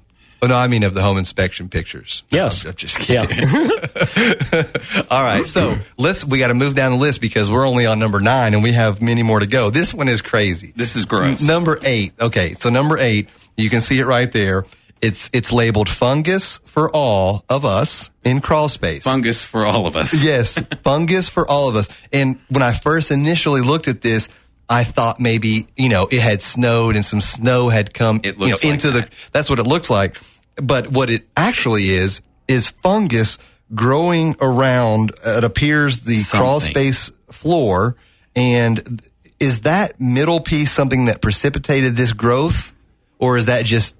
[0.43, 2.23] Oh, no, I mean of the home inspection pictures.
[2.31, 2.63] Yes.
[2.63, 3.25] I'm, I'm just Yeah.
[3.27, 3.47] kidding.
[5.09, 5.47] All right.
[5.47, 8.53] So let's, we got to move down the list because we're only on number nine
[8.53, 9.69] and we have many more to go.
[9.69, 10.73] This one is crazy.
[10.75, 11.41] This is gross.
[11.43, 12.13] Number eight.
[12.19, 12.53] Okay.
[12.55, 14.65] So number eight, you can see it right there.
[15.01, 19.03] It's, it's labeled fungus for all of us in crawl space.
[19.03, 20.13] Fungus for all of us.
[20.23, 21.89] Yes, fungus for all of us.
[22.13, 24.29] And when I first initially looked at this,
[24.69, 28.39] I thought maybe you know it had snowed and some snow had come It you
[28.41, 29.09] know looks like into that.
[29.09, 29.15] the.
[29.33, 30.17] That's what it looks like.
[30.55, 33.37] But what it actually is is fungus
[33.73, 35.11] growing around.
[35.25, 37.95] Uh, it appears the crawl space floor.
[38.35, 39.01] And
[39.39, 42.73] is that middle piece something that precipitated this growth,
[43.19, 43.95] or is that just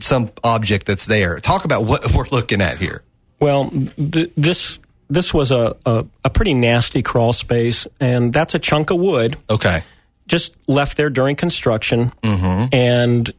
[0.00, 1.40] some object that's there?
[1.40, 3.02] Talk about what we're looking at here.
[3.40, 4.78] Well, th- this
[5.08, 9.36] this was a, a a pretty nasty crawl space, and that's a chunk of wood
[9.50, 9.82] Okay.
[10.26, 12.74] just left there during construction, mm-hmm.
[12.74, 13.34] and w-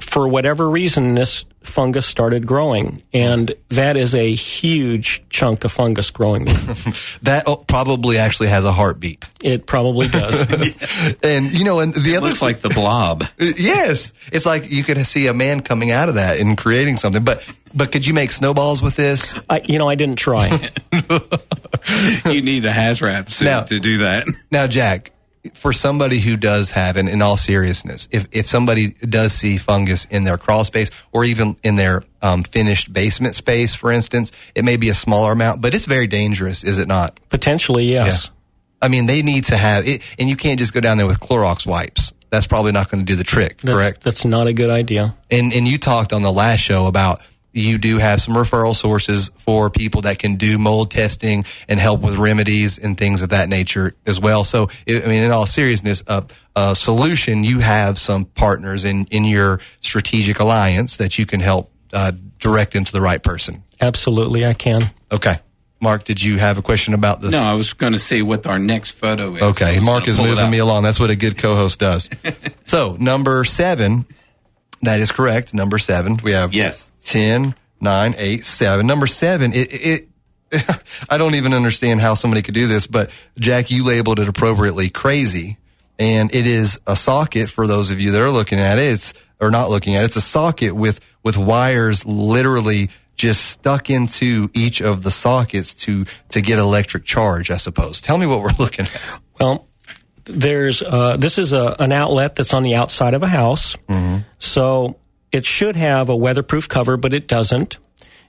[0.00, 6.10] for whatever reason, this fungus started growing, and that is a huge chunk of fungus
[6.10, 6.46] growing.
[6.46, 6.74] there.
[7.22, 9.24] That oh, probably actually has a heartbeat.
[9.42, 10.42] it probably does.
[11.22, 13.24] And you know, and the other Looks like the blob.
[13.38, 17.22] yes, it's like you could see a man coming out of that and creating something.
[17.22, 19.36] But but could you make snowballs with this?
[19.48, 20.46] I, you know, I didn't try.
[22.26, 24.26] you need a Hazmat suit Now- to do that.
[24.50, 25.12] Now, Jack,
[25.54, 30.06] for somebody who does have, and in all seriousness, if if somebody does see fungus
[30.06, 34.64] in their crawl space or even in their um, finished basement space, for instance, it
[34.64, 37.18] may be a smaller amount, but it's very dangerous, is it not?
[37.28, 38.30] Potentially, yes.
[38.82, 41.20] I mean, they need to have it, and you can't just go down there with
[41.20, 42.12] Clorox wipes.
[42.30, 44.02] That's probably not going to do the trick, That's, correct?
[44.02, 45.16] That's not a good idea.
[45.30, 47.20] And and you talked on the last show about
[47.52, 52.00] you do have some referral sources for people that can do mold testing and help
[52.00, 54.44] with remedies and things of that nature as well.
[54.44, 59.24] So I mean, in all seriousness, a, a solution you have some partners in in
[59.24, 63.62] your strategic alliance that you can help uh, direct them to the right person.
[63.80, 64.90] Absolutely, I can.
[65.10, 65.40] Okay,
[65.80, 67.32] Mark, did you have a question about this?
[67.32, 69.42] No, I was going to see what our next photo is.
[69.42, 70.82] Okay, Mark is moving me along.
[70.82, 72.10] That's what a good co-host does.
[72.64, 74.06] so number seven,
[74.82, 75.54] that is correct.
[75.54, 76.89] Number seven, we have Yes.
[77.04, 78.86] 10, 9, 8, 7.
[78.86, 80.08] Number seven, it, it
[81.08, 84.90] I don't even understand how somebody could do this, but Jack, you labeled it appropriately
[84.90, 85.58] crazy.
[85.98, 88.92] And it is a socket for those of you that are looking at it.
[88.92, 90.06] It's, or not looking at it.
[90.06, 96.06] It's a socket with, with wires literally just stuck into each of the sockets to,
[96.30, 98.00] to get electric charge, I suppose.
[98.00, 99.20] Tell me what we're looking at.
[99.38, 99.68] Well,
[100.24, 103.74] there's uh, this is a, an outlet that's on the outside of a house,
[104.38, 104.96] so
[105.32, 107.78] it should have a weatherproof cover, but it doesn't.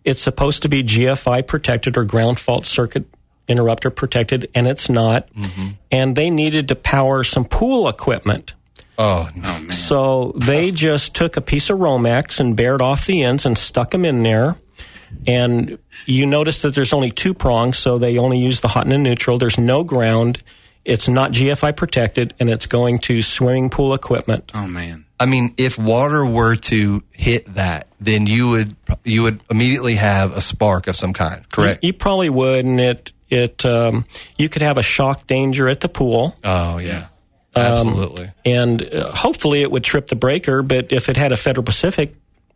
[0.03, 3.05] It's supposed to be GFI protected or ground fault circuit
[3.47, 5.31] interrupter protected, and it's not.
[5.33, 5.69] Mm-hmm.
[5.91, 8.53] And they needed to power some pool equipment.
[8.97, 9.49] Oh, no.
[9.49, 9.71] Oh, man.
[9.71, 13.91] So they just took a piece of Romex and bared off the ends and stuck
[13.91, 14.57] them in there.
[15.27, 18.91] And you notice that there's only two prongs, so they only use the hot and
[18.91, 19.37] the neutral.
[19.37, 20.41] There's no ground.
[20.85, 24.51] It's not GFI protected, and it's going to swimming pool equipment.
[24.53, 25.05] Oh man.
[25.21, 30.35] I mean, if water were to hit that, then you would you would immediately have
[30.35, 31.83] a spark of some kind, correct?
[31.83, 34.05] You, you probably would, and it it um,
[34.37, 37.07] you could have a shock danger at the pool, oh yeah,
[37.55, 38.31] Um, absolutely.
[38.45, 40.63] and uh, hopefully it would trip the breaker.
[40.63, 42.15] But if it had a Federal Pacific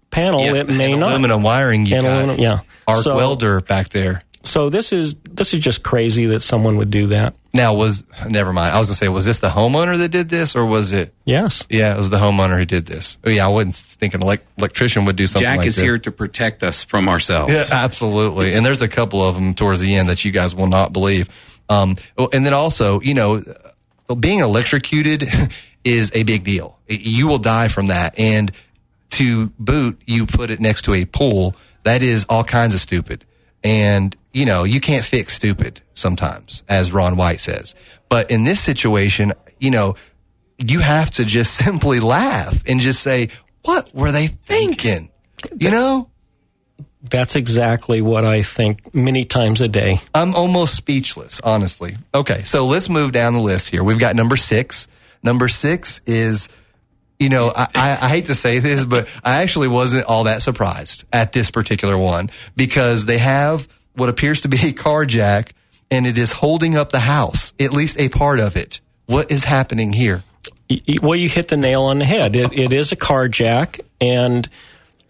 [0.10, 1.12] panel, Yeah, it may not.
[1.12, 2.60] aluminum wiring, you And got aluminum, yeah.
[2.88, 4.22] arc So- welder back there.
[4.46, 7.36] So this is this is just crazy that someone would do that.
[7.54, 8.74] Now was never mind.
[8.74, 11.14] I was gonna say, was this the homeowner that did this, or was it?
[11.26, 11.64] Yes.
[11.70, 13.18] Yeah, it was the homeowner who did this.
[13.24, 15.46] Oh, yeah, I wasn't thinking elect- electrician would do something.
[15.46, 15.84] Jack like is this.
[15.84, 17.52] here to protect us from ourselves.
[17.52, 18.54] Yeah, absolutely.
[18.54, 21.30] And there's a couple of them towards the end that you guys will not believe.
[21.70, 23.42] Um, oh, and then also, you know,
[24.20, 25.28] being electrocuted
[25.84, 26.78] is a big deal.
[26.88, 28.20] You will die from that.
[28.20, 28.52] And
[29.12, 31.56] to boot, you put it next to a pool.
[31.84, 33.24] That is all kinds of stupid.
[33.64, 37.74] And, you know, you can't fix stupid sometimes, as Ron White says.
[38.10, 39.96] But in this situation, you know,
[40.58, 43.30] you have to just simply laugh and just say,
[43.64, 45.10] what were they thinking?
[45.58, 46.10] You know?
[47.02, 50.02] That's exactly what I think many times a day.
[50.14, 51.96] I'm almost speechless, honestly.
[52.14, 53.84] Okay, so let's move down the list here.
[53.86, 54.90] We've got number six.
[55.24, 56.50] Number six is,
[57.20, 60.42] you know, I, I, I hate to say this, but I actually wasn't all that
[60.42, 65.54] surprised at this particular one because they have what appears to be a car jack
[65.92, 68.82] and it is holding up the house, at least a part of it.
[69.06, 70.24] What is happening here?
[71.02, 72.36] Well, you hit the nail on the head.
[72.36, 74.50] It, it is a car jack, and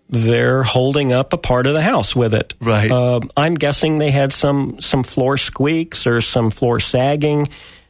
[0.09, 2.53] they're holding up a part of the house with it.
[2.59, 2.91] Right.
[2.91, 7.47] Uh, I'm guessing they had some some floor squeaks or some floor sagging,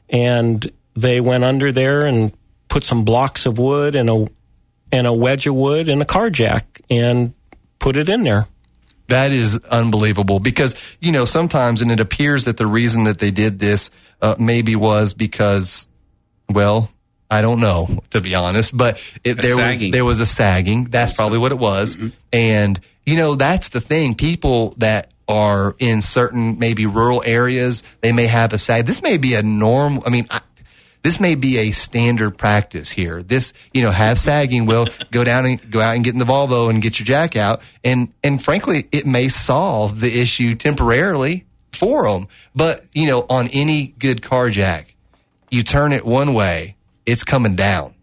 [0.10, 2.32] and they went under there and
[2.68, 4.28] put some blocks of wood and a
[4.92, 7.34] and a wedge of wood and a car jack and
[7.80, 8.48] put it in there.
[9.08, 13.32] That is unbelievable because, you know, sometimes, and it appears that the reason that they
[13.32, 13.92] did this
[14.22, 15.88] uh, maybe was because,
[16.50, 16.90] well,
[17.30, 20.86] I don't know, to be honest, but it, there was, there was a sagging.
[20.86, 21.98] That's probably what it was.
[22.32, 24.16] And, you know, that's the thing.
[24.16, 28.86] People that are in certain maybe rural areas, they may have a sag.
[28.86, 30.02] This may be a norm.
[30.06, 30.42] I mean, I,
[31.06, 33.22] this may be a standard practice here.
[33.22, 34.66] This, you know, have sagging.
[34.66, 37.36] will go down and go out and get in the Volvo and get your jack
[37.36, 37.62] out.
[37.84, 42.28] And, and frankly, it may solve the issue temporarily for them.
[42.56, 44.96] But, you know, on any good car jack,
[45.52, 47.94] you turn it one way, it's coming down.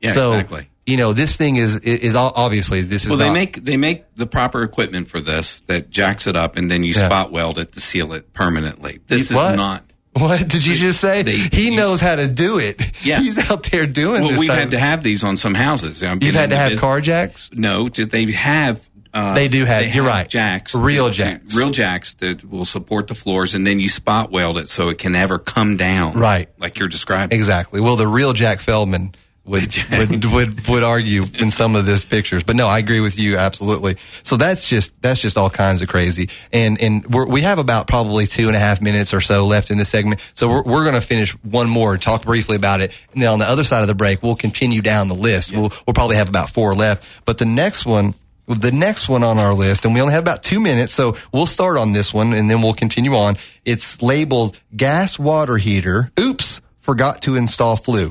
[0.00, 0.70] Yeah, so, exactly.
[0.86, 4.04] you know, this thing is, is obviously this is Well, they not- make they make
[4.16, 7.08] the proper equipment for this that jacks it up, and then you Yeah.
[7.08, 9.00] spot weld it to seal it permanently.
[9.06, 9.50] This What?
[9.50, 9.84] is not.
[10.18, 11.22] What did you just say?
[11.22, 12.80] They he knows how to do it.
[13.04, 13.20] Yeah.
[13.20, 14.40] He's out there doing Well, this.
[14.40, 16.02] we've had to have these on some houses.
[16.02, 17.50] I'm You've had to have car jacks?
[17.52, 18.80] No, did they have?
[19.14, 20.28] Uh, They do have- they you're right.
[20.28, 21.54] Jacks, Real that- jacks.
[21.54, 24.98] real jacks that will support the floors, and then you spot weld it so it
[24.98, 26.12] can never come down.
[26.18, 26.48] Right.
[26.58, 27.36] like you're describing.
[27.38, 27.80] Exactly.
[27.80, 29.14] Well, the real Jack Feldman
[29.48, 33.18] would would, would would argue in some of this pictures, but no, I agree with
[33.18, 33.96] you absolutely.
[34.22, 36.28] So that's just that's just all kinds of crazy.
[36.52, 39.70] And and we're, we have about probably two and a half minutes or so left
[39.70, 42.92] in this segment, so we're we're going to finish one more, talk briefly about it,
[43.12, 45.52] and then on the other side of the break, we'll continue down the list.
[45.52, 48.14] We'll we'll probably have about four left, but the next one.
[48.50, 51.44] The next one on our list, and we only have about two minutes, so we'll
[51.44, 53.36] start on this one and then we'll continue on.
[53.66, 56.10] It's labeled gas water heater.
[56.18, 58.10] Oops, forgot to install flue.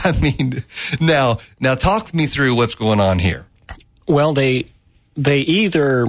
[0.04, 0.64] I mean,
[1.00, 3.46] now, now talk me through what's going on here.
[4.06, 4.66] Well, they
[5.16, 6.06] they either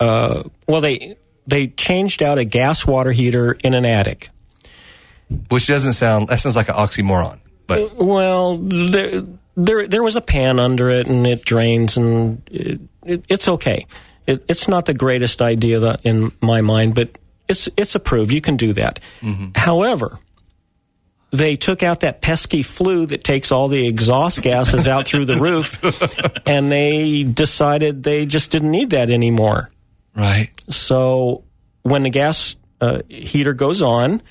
[0.00, 4.30] uh, well they they changed out a gas water heater in an attic.
[5.50, 9.22] Which doesn't sound, that sounds like an oxymoron, but Well, there
[9.56, 13.86] there there was a pan under it, and it drains, and it, it, it's okay.
[14.26, 18.32] It, it's not the greatest idea that, in my mind, but it's it's approved.
[18.32, 19.00] You can do that.
[19.54, 20.18] However,
[21.34, 25.36] they took out that pesky flue that takes all the exhaust gases out through the
[25.36, 25.78] roof,
[26.46, 29.70] and they decided they just didn't need that anymore.
[30.14, 30.50] right.
[30.70, 31.44] So
[31.82, 34.22] when the gas uh, heater goes on,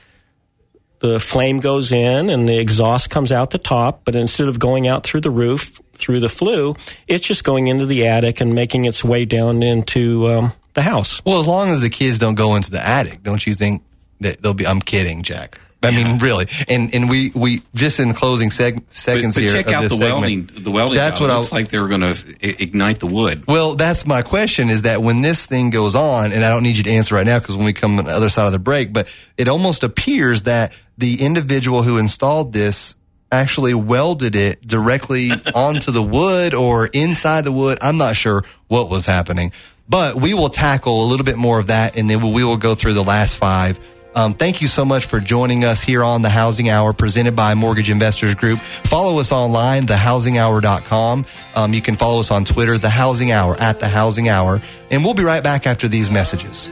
[1.00, 4.88] the flame goes in and the exhaust comes out the top, but instead of going
[4.88, 6.76] out through the roof through the flue,
[7.08, 11.24] it's just going into the attic and making its way down into um, the house.
[11.26, 13.84] Well, as long as the kids don't go into the attic, don't you think
[14.22, 15.60] that they'll be, I'm kidding, Jack.
[15.84, 16.48] I mean, really.
[16.68, 19.54] And, and we, we, just in closing seg- seconds but here.
[19.54, 20.50] check out the segment, welding.
[20.64, 20.98] The welding.
[20.98, 23.46] That's what I looks like they were going to ignite the wood.
[23.48, 26.78] Well, that's my question is that when this thing goes on, and I don't need
[26.78, 28.60] you to answer right now because when we come on the other side of the
[28.60, 32.96] break, but it almost appears that the individual who installed this
[33.34, 37.80] actually welded it directly onto the wood or inside the wood.
[37.82, 39.52] I'm not sure what was happening,
[39.90, 42.76] but we will tackle a little bit more of that and then we will go
[42.76, 43.80] through the last five.
[44.16, 47.56] Um, thank you so much for joining us here on the Housing Hour presented by
[47.56, 48.60] Mortgage Investors Group.
[48.60, 51.26] Follow us online, thehousinghour.com.
[51.56, 54.62] Um, you can follow us on Twitter, The Housing Hour, at The Housing Hour.
[54.92, 56.70] And we'll be right back after these messages.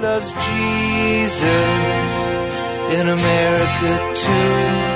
[0.00, 1.46] loves Jesus
[2.92, 4.86] in America too.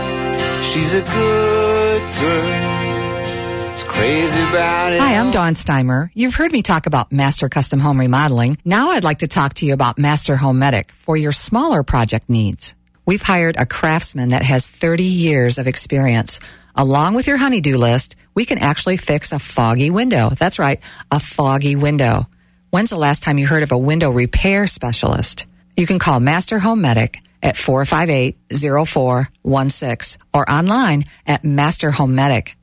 [0.71, 2.70] She's a good girl.
[4.99, 6.09] Hi, I'm Dawn Steimer.
[6.15, 8.57] You've heard me talk about Master Custom Home Remodeling.
[8.65, 12.31] Now I'd like to talk to you about Master Home Medic for your smaller project
[12.31, 12.75] needs.
[13.05, 16.41] We've hired a craftsman that has 30 years of experience.
[16.75, 20.31] Along with your honeydew list, we can actually fix a foggy window.
[20.31, 20.81] That's right,
[21.11, 22.27] a foggy window.
[22.71, 25.45] When's the last time you heard of a window repair specialist?
[25.77, 31.45] You can call Master Home Medic at 458-0416 or online at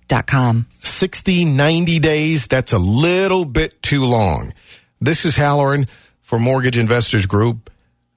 [0.08, 0.68] masterhomemedic.com.
[0.84, 4.54] 60, 90 days, that's a little bit too long.
[5.00, 5.88] This is Hallerin
[6.22, 7.70] for Mortgage Investors Group.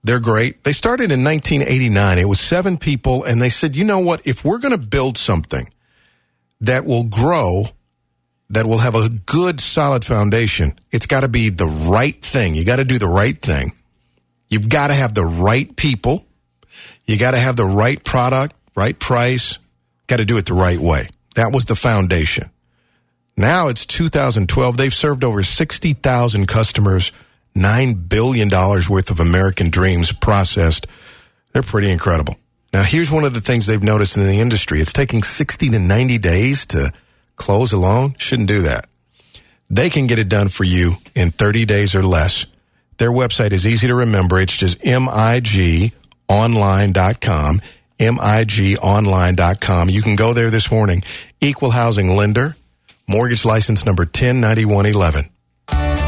[0.02, 0.64] They're great.
[0.64, 2.18] They started in 1989.
[2.18, 4.26] It was seven people, and they said, you know what?
[4.26, 5.70] If we're going to build something
[6.62, 7.64] that will grow,
[8.48, 12.54] that will have a good, solid foundation, it's got to be the right thing.
[12.54, 13.72] You got to do the right thing.
[14.48, 16.24] You've got to have the right people.
[17.04, 19.58] You got to have the right product, right price.
[20.06, 21.08] Got to do it the right way.
[21.40, 22.50] That was the foundation.
[23.34, 24.76] Now it's 2012.
[24.76, 27.12] They've served over 60,000 customers,
[27.56, 30.86] $9 billion worth of American dreams processed.
[31.52, 32.36] They're pretty incredible.
[32.74, 34.82] Now, here's one of the things they've noticed in the industry.
[34.82, 36.92] It's taking 60 to 90 days to
[37.36, 38.16] close a loan.
[38.18, 38.86] Shouldn't do that.
[39.70, 42.44] They can get it done for you in 30 days or less.
[42.98, 44.38] Their website is easy to remember.
[44.38, 45.92] It's just migonline.com,
[47.98, 49.88] migonline.com.
[49.88, 51.02] You can go there this morning.
[51.42, 52.54] Equal housing lender,
[53.08, 55.30] mortgage license number 109111.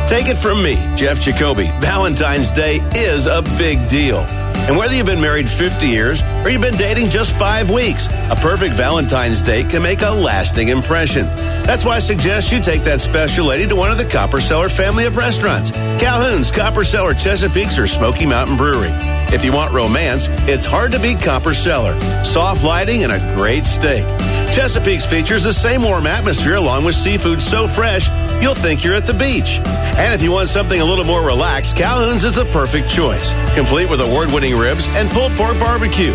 [0.07, 1.69] Take it from me, Jeff Jacoby.
[1.81, 4.19] Valentine's Day is a big deal.
[4.19, 8.37] And whether you've been married 50 years or you've been dating just five weeks, a
[8.37, 11.25] perfect Valentine's Day can make a lasting impression.
[11.65, 14.69] That's why I suggest you take that special lady to one of the Copper Cellar
[14.69, 18.91] family of restaurants Calhoun's, Copper Cellar, Chesapeake's, or Smoky Mountain Brewery.
[19.35, 21.99] If you want romance, it's hard to beat Copper Cellar.
[22.23, 24.05] Soft lighting and a great steak.
[24.53, 28.09] Chesapeake's features the same warm atmosphere along with seafood so fresh,
[28.43, 29.59] you'll think you're at the beach.
[29.97, 33.89] And if you want something a little more relaxed, Calhoun's is the perfect choice, complete
[33.89, 36.13] with award-winning ribs and pulled pork barbecue.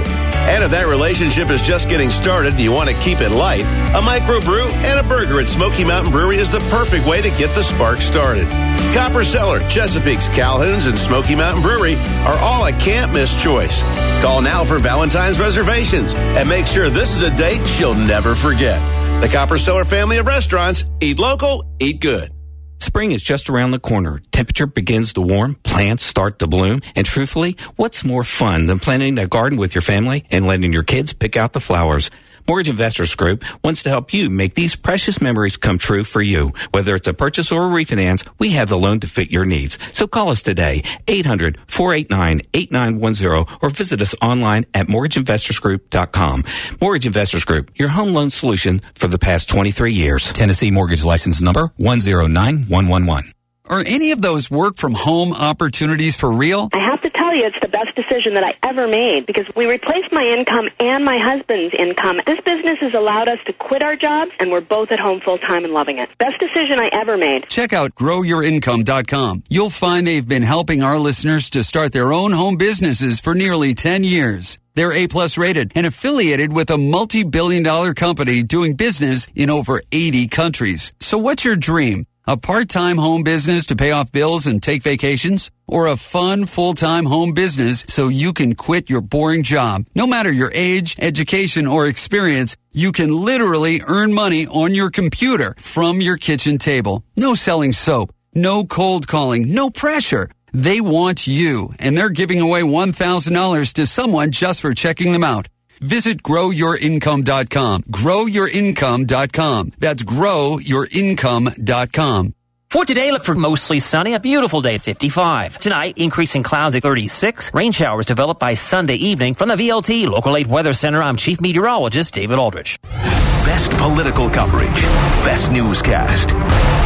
[0.48, 3.62] And if that relationship is just getting started and you want to keep it light,
[3.62, 7.54] a microbrew and a burger at Smoky Mountain Brewery is the perfect way to get
[7.54, 8.48] the spark started.
[8.93, 13.82] Copper Cellar, Chesapeake's, Calhoun's, and Smoky Mountain Brewery are all a can't miss choice.
[14.22, 18.82] Call now for Valentine's reservations and make sure this is a date you'll never forget.
[19.22, 20.86] The Copper Cellar family of restaurants.
[21.02, 22.37] Eat local, eat good.
[22.80, 24.21] Spring is just around the corner.
[24.32, 29.17] Temperature begins to warm, plants start to bloom, and truthfully, what's more fun than planting
[29.17, 32.09] a garden with your family and letting your kids pick out the flowers?
[32.48, 36.54] Mortgage Investors Group wants to help you make these precious memories come true for you.
[36.72, 39.78] Whether it's a purchase or a refinance, we have the loan to fit your needs.
[39.91, 46.45] So call us today, 800-489-8910 or visit us online at mortgageinvestorsgroup.com.
[46.80, 50.32] Mortgage Investors Group, your home loan solution for the past 23 years.
[50.32, 53.34] Tennessee Mortgage License Number 109111.
[53.70, 56.70] Are any of those work from home opportunities for real?
[56.72, 59.65] I have to tell you, it's the best decision that I ever made because we
[59.65, 62.19] replaced my income and my husband's income.
[62.25, 65.38] This business has allowed us to quit our jobs and we're both at home full
[65.38, 66.09] time and loving it.
[66.17, 67.47] Best decision I ever made.
[67.49, 69.43] Check out growyourincome.com.
[69.49, 73.73] You'll find they've been helping our listeners to start their own home businesses for nearly
[73.73, 74.59] 10 years.
[74.75, 79.82] They're A plus rated and affiliated with a multi-billion dollar company doing business in over
[79.91, 80.93] 80 countries.
[80.99, 82.05] So what's your dream?
[82.30, 85.49] A part-time home business to pay off bills and take vacations?
[85.65, 89.86] Or a fun full-time home business so you can quit your boring job?
[89.95, 95.55] No matter your age, education, or experience, you can literally earn money on your computer
[95.57, 97.01] from your kitchen table.
[97.15, 98.11] No selling soap.
[98.36, 99.53] No cold calling.
[99.53, 100.30] No pressure.
[100.51, 105.47] They want you, and they're giving away $1,000 to someone just for checking them out.
[105.82, 107.84] Visit growyouриncome.com.
[107.84, 109.71] Growyourincome.com.
[109.80, 112.34] That's growyourincome.com.
[112.69, 115.57] For today, look for mostly sunny, a beautiful day at 55.
[115.57, 117.53] Tonight, increasing clouds at 36.
[117.53, 119.36] Rain showers develop by Sunday evening.
[119.36, 122.78] From the VLT Local 8 Weather Center, I'm Chief Meteorologist David Aldrich.
[122.84, 124.75] Best political coverage.
[125.23, 126.28] Best newscast.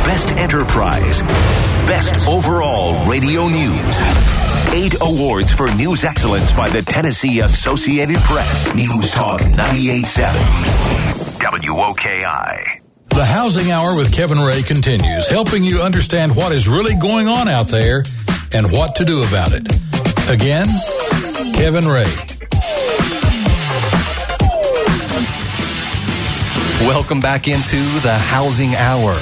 [0.05, 1.23] Best enterprise.
[1.87, 4.40] Best overall radio news.
[4.73, 8.73] Eight awards for news excellence by the Tennessee Associated Press.
[8.73, 10.31] News Talk 98.7.
[11.41, 12.79] WOKI.
[13.09, 17.49] The Housing Hour with Kevin Ray continues, helping you understand what is really going on
[17.49, 18.03] out there
[18.53, 19.67] and what to do about it.
[20.29, 20.67] Again,
[21.53, 22.07] Kevin Ray.
[26.87, 29.15] Welcome back into the Housing Hour.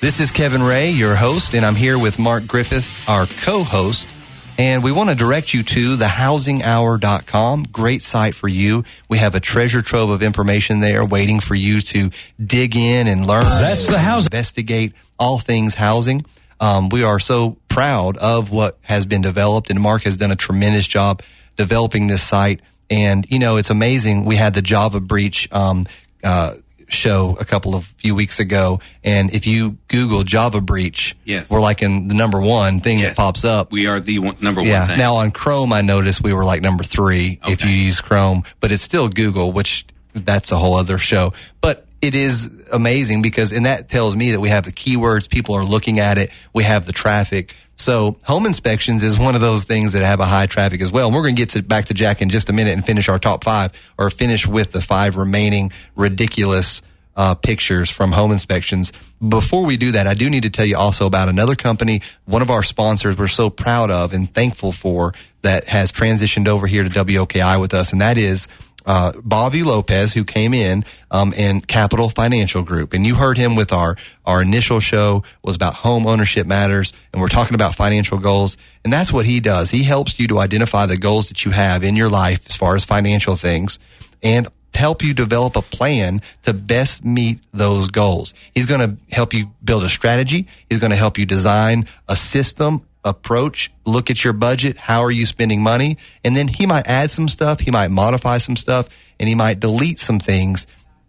[0.00, 4.08] This is Kevin Ray, your host, and I'm here with Mark Griffith, our co host.
[4.56, 7.64] And we want to direct you to thehousinghour.com.
[7.64, 8.84] Great site for you.
[9.08, 12.10] We have a treasure trove of information there waiting for you to
[12.44, 13.42] dig in and learn.
[13.42, 14.26] That's the housing.
[14.26, 16.24] Investigate all things housing.
[16.60, 20.36] Um, we are so proud of what has been developed, and Mark has done a
[20.36, 21.22] tremendous job
[21.56, 22.60] developing this site.
[22.88, 24.24] And you know, it's amazing.
[24.24, 25.86] We had the Java breach um,
[26.22, 26.54] uh,
[26.88, 31.50] show a couple of few weeks ago, and if you Google Java breach, Yes.
[31.50, 33.72] we're like in the number one thing that pops up.
[33.72, 34.80] We are the one, number yeah.
[34.80, 34.98] one thing.
[34.98, 38.72] Now on Chrome, I noticed we were like number three if you use Chrome, but
[38.72, 41.32] it's still Google, which that's a whole other show.
[41.60, 45.54] But it is amazing because, and that tells me that we have the keywords, people
[45.54, 47.54] are looking at it, we have the traffic.
[47.76, 51.06] So home inspections is one of those things that have a high traffic as well.
[51.06, 53.08] And we're going to get to back to Jack in just a minute and finish
[53.08, 56.82] our top five or finish with the five remaining ridiculous
[57.16, 58.92] uh, pictures from home inspections.
[59.26, 62.42] Before we do that, I do need to tell you also about another company, one
[62.42, 66.82] of our sponsors we're so proud of and thankful for that has transitioned over here
[66.82, 68.48] to WOKI with us, and that is
[68.86, 73.56] uh, Bobby Lopez, who came in um, in Capital Financial Group, and you heard him
[73.56, 78.18] with our our initial show was about home ownership matters, and we're talking about financial
[78.18, 79.70] goals, and that's what he does.
[79.70, 82.76] He helps you to identify the goals that you have in your life as far
[82.76, 83.78] as financial things,
[84.22, 88.34] and help you develop a plan to best meet those goals.
[88.54, 90.48] He's going to help you build a strategy.
[90.68, 94.76] He's going to help you design a system, approach, look at your budget.
[94.76, 95.98] How are you spending money?
[96.24, 97.60] And then he might add some stuff.
[97.60, 98.88] He might modify some stuff
[99.20, 100.66] and he might delete some things.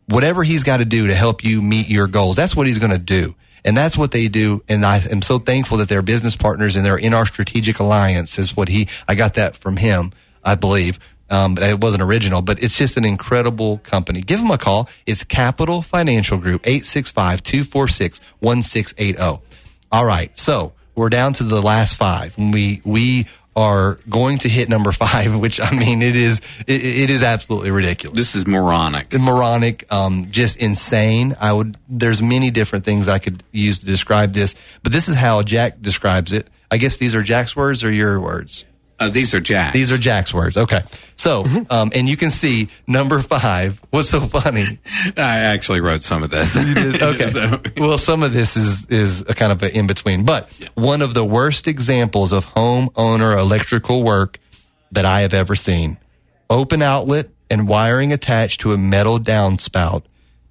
[0.08, 2.36] Whatever he's got to do to help you meet your goals.
[2.36, 3.36] That's what he's going to do.
[3.64, 4.64] And that's what they do.
[4.68, 8.38] And I am so thankful that they're business partners and they're in our strategic alliance
[8.38, 10.12] is what he, I got that from him,
[10.44, 11.00] I believe.
[11.28, 14.22] Um, but it wasn't original, but it's just an incredible company.
[14.22, 14.88] Give them a call.
[15.08, 19.42] It's Capital Financial Group, 865-246-1680.
[19.92, 20.38] All right.
[20.38, 22.38] So we're down to the last five.
[22.38, 27.10] We, we are going to hit number five, which I mean, it is, it, it
[27.10, 28.18] is absolutely ridiculous.
[28.18, 29.14] This is moronic.
[29.14, 31.36] Moronic, um, just insane.
[31.40, 35.16] I would, there's many different things I could use to describe this, but this is
[35.16, 36.48] how Jack describes it.
[36.72, 38.66] I guess these are Jack's words or your words?
[39.00, 39.74] Uh, these are Jack.
[39.74, 40.56] These are Jack's words.
[40.56, 40.82] Okay.
[41.18, 43.82] So, um, and you can see number five.
[43.90, 44.80] What's so funny?
[45.18, 46.56] I actually wrote some of this.
[47.02, 47.28] okay.
[47.28, 51.02] So- well, some of this is is a kind of an in between, but one
[51.02, 54.40] of the worst examples of homeowner electrical work
[54.92, 55.98] that I have ever seen.
[56.50, 60.04] Open outlet and wiring attached to a metal downspout.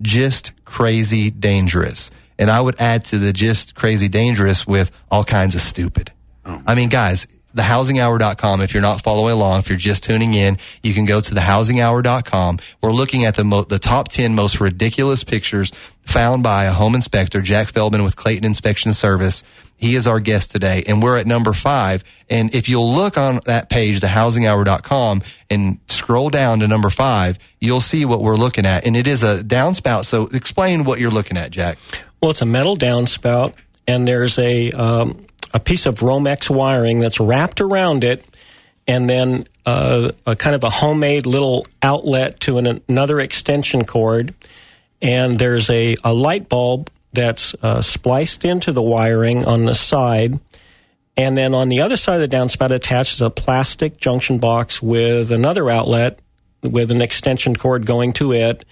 [0.02, 2.10] Just crazy dangerous.
[2.38, 6.12] And I would add to the just crazy dangerous with all kinds of stupid.
[6.44, 8.60] I mean, guys, thehousinghour.com.
[8.60, 12.58] If you're not following along, if you're just tuning in, you can go to thehousinghour.com.
[12.82, 16.94] We're looking at the mo- the top 10 most ridiculous pictures found by a home
[16.94, 19.42] inspector, Jack Feldman with Clayton Inspection Service.
[19.76, 22.04] He is our guest today and we're at number five.
[22.30, 27.80] And if you'll look on that page, thehousinghour.com and scroll down to number five, you'll
[27.80, 28.86] see what we're looking at.
[28.86, 30.04] And it is a downspout.
[30.04, 31.78] So explain what you're looking at, Jack.
[32.22, 33.52] Well, it's a metal downspout,
[33.86, 38.24] and there's a um, a piece of Romex wiring that's wrapped around it,
[38.86, 44.34] and then uh, a kind of a homemade little outlet to an, another extension cord,
[45.00, 50.38] and there's a, a light bulb that's uh, spliced into the wiring on the side.
[51.16, 55.30] And then on the other side of the downspout attaches a plastic junction box with
[55.30, 56.18] another outlet
[56.62, 58.64] with an extension cord going to it.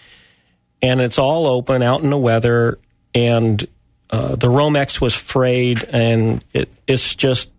[0.82, 2.80] And it's all open out in the weather.
[3.14, 3.64] And
[4.12, 7.50] uh, the Romex was frayed, and it, it's just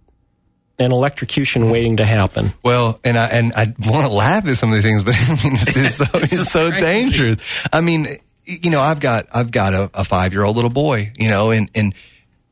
[0.78, 2.54] an electrocution waiting to happen.
[2.64, 5.44] Well, and I and I want to laugh at some of these things, but I
[5.44, 7.38] mean, is so it's, so dangerous.
[7.72, 11.12] I mean, you know, I've got I've got a, a five year old little boy,
[11.18, 11.96] you know, and and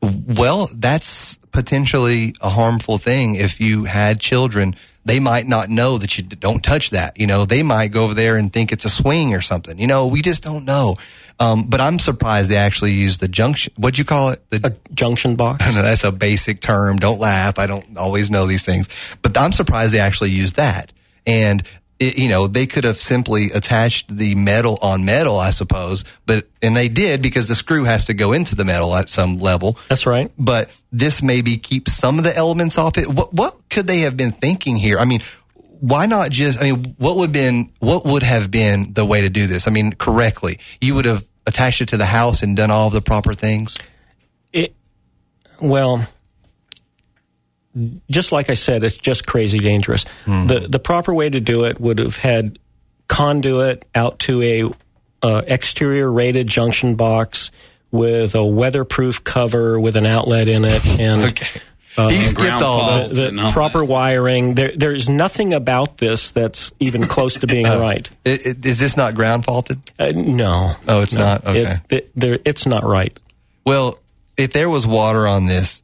[0.00, 4.74] well, that's potentially a harmful thing if you had children.
[5.04, 7.18] They might not know that you don't touch that.
[7.18, 9.78] You know, they might go over there and think it's a swing or something.
[9.78, 10.96] You know, we just don't know.
[11.40, 13.72] Um, but I'm surprised they actually use the junction.
[13.76, 14.48] What'd you call it?
[14.50, 15.64] The a junction box.
[15.66, 16.98] I know that's a basic term.
[16.98, 17.58] Don't laugh.
[17.58, 18.88] I don't always know these things,
[19.22, 20.92] but I'm surprised they actually use that.
[21.26, 21.62] And
[22.02, 26.48] it, you know, they could have simply attached the metal on metal, I suppose, but
[26.60, 29.78] and they did because the screw has to go into the metal at some level.
[29.88, 30.30] That's right.
[30.36, 33.08] But this maybe keeps some of the elements off it.
[33.08, 34.98] What what could they have been thinking here?
[34.98, 35.20] I mean,
[35.80, 39.28] why not just I mean, what would been what would have been the way to
[39.28, 39.68] do this?
[39.68, 40.58] I mean, correctly.
[40.80, 43.78] You would have attached it to the house and done all of the proper things.
[44.52, 44.74] It
[45.60, 46.06] well,
[48.10, 50.04] just like I said, it's just crazy dangerous.
[50.26, 52.58] The the proper way to do it would have had
[53.08, 57.50] conduit out to a uh, exterior rated junction box
[57.90, 61.38] with a weatherproof cover with an outlet in it, and
[61.94, 64.54] Um, He skipped all the, the all proper wiring.
[64.54, 67.78] There, there's nothing about this that's even close to being Oh.
[67.78, 68.08] right.
[68.24, 69.78] I- I- Is this not ground faulted?
[69.98, 70.74] Uh, no.
[70.88, 71.20] Oh, it's no.
[71.20, 71.46] not?
[71.46, 71.76] Okay.
[71.90, 73.14] It, it- there, it's not right.
[73.66, 73.98] Well,
[74.38, 75.82] if there was water on this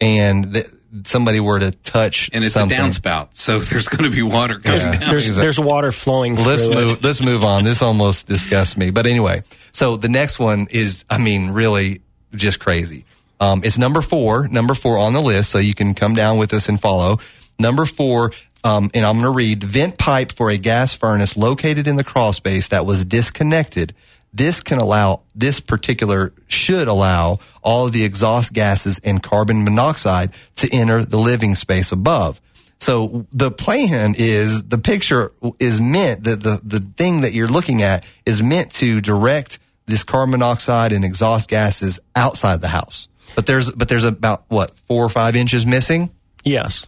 [0.00, 0.68] and th-
[1.04, 4.58] somebody were to touch And it's something, a downspout, so there's going to be water
[4.58, 4.96] coming Yeah.
[4.98, 5.10] down.
[5.10, 6.98] There's, there's water flowing let's through move.
[6.98, 7.04] it.
[7.04, 7.64] Let's move on.
[7.64, 9.42] This almost disgusts me, but anyway.
[9.72, 12.00] So the next one is, I mean, really
[12.34, 13.04] just crazy.
[13.40, 16.52] Um, it's number four, number four on the list, so you can come down with
[16.52, 17.18] us and follow.
[17.58, 18.32] Number four,
[18.64, 22.04] um, and I'm going to read vent pipe for a gas furnace located in the
[22.04, 23.94] crawl space that was disconnected.
[24.32, 30.32] This can allow, this particular should allow all of the exhaust gases and carbon monoxide
[30.56, 32.40] to enter the living space above.
[32.78, 37.82] So the plan is the picture is meant that the, the thing that you're looking
[37.82, 43.08] at is meant to direct this carbon monoxide and exhaust gases outside the house.
[43.34, 46.10] But there's but there's about what four or five inches missing.
[46.42, 46.86] Yes.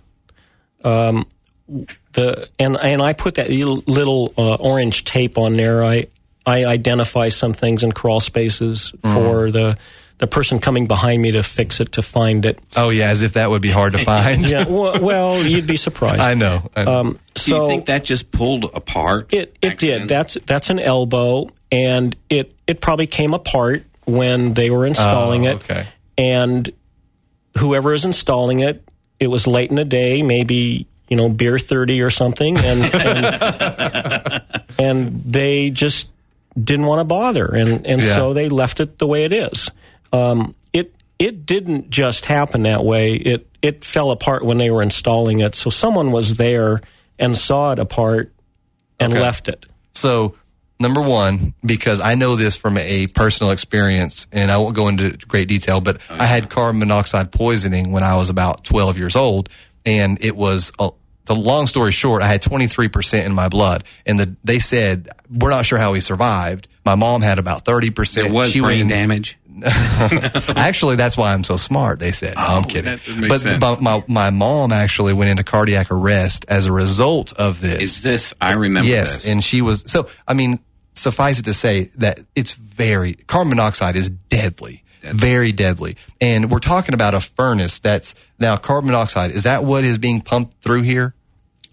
[0.83, 1.27] Um,
[2.13, 5.85] the and and I put that little uh, orange tape on there.
[5.85, 6.07] I
[6.47, 9.15] I identify some things in crawl spaces Mm-hmm.
[9.15, 9.77] for the
[10.19, 12.61] the person coming behind me to fix it to find it.
[12.77, 14.49] Oh yeah, as if that would be hard to find.
[14.49, 14.69] yeah.
[14.69, 16.21] Well, well, you'd be surprised.
[16.31, 16.71] I know.
[16.77, 17.01] I know.
[17.01, 19.33] Um, Do so you think that just pulled apart?
[19.35, 20.07] it it did.
[20.09, 25.51] That's that's an elbow, and it it probably came apart when they were installing Oh,
[25.51, 25.55] it.
[25.57, 25.89] okay.
[26.19, 26.71] And
[27.59, 28.83] whoever is installing it,
[29.19, 34.43] it was late in the day, maybe you know beer thirty or something, and and,
[34.79, 36.11] and they just
[36.61, 38.15] didn't want to bother, and and Yeah.
[38.17, 39.71] so they left it the way it is.
[40.13, 43.15] Um, it it didn't just happen that way.
[43.15, 45.55] It it fell apart when they were installing it.
[45.55, 46.81] So someone was there
[47.19, 48.33] and saw it apart
[48.99, 49.23] and Okay.
[49.23, 49.67] left it.
[49.95, 50.35] So,
[50.81, 55.11] number one, because I know this from a personal experience, and I won't go into
[55.29, 59.49] great detail, but I had carbon monoxide poisoning when I was about 12 years old,
[59.87, 60.91] and it was a
[61.27, 65.51] the long story short, I had 23% in my blood, and the, they said we're
[65.51, 66.69] not sure how he survived.
[66.85, 68.15] My mom had about 30%.
[68.15, 69.39] There was She brain damage.
[69.65, 71.99] actually, that's why I'm so smart.
[71.99, 72.37] They said.
[72.37, 72.99] No, I'm Oh, kidding.
[73.29, 77.81] But, but my my mom actually went into cardiac arrest as a result of this.
[77.81, 78.35] Is this?
[78.41, 79.29] I remember yes, this.
[79.29, 80.09] and she was so.
[80.27, 80.59] I mean,
[80.95, 86.59] suffice it to say that it's very carbon monoxide is deadly, very deadly, and we're
[86.59, 89.31] talking about a furnace that's now carbon monoxide.
[89.33, 91.15] Is that what is being pumped through here?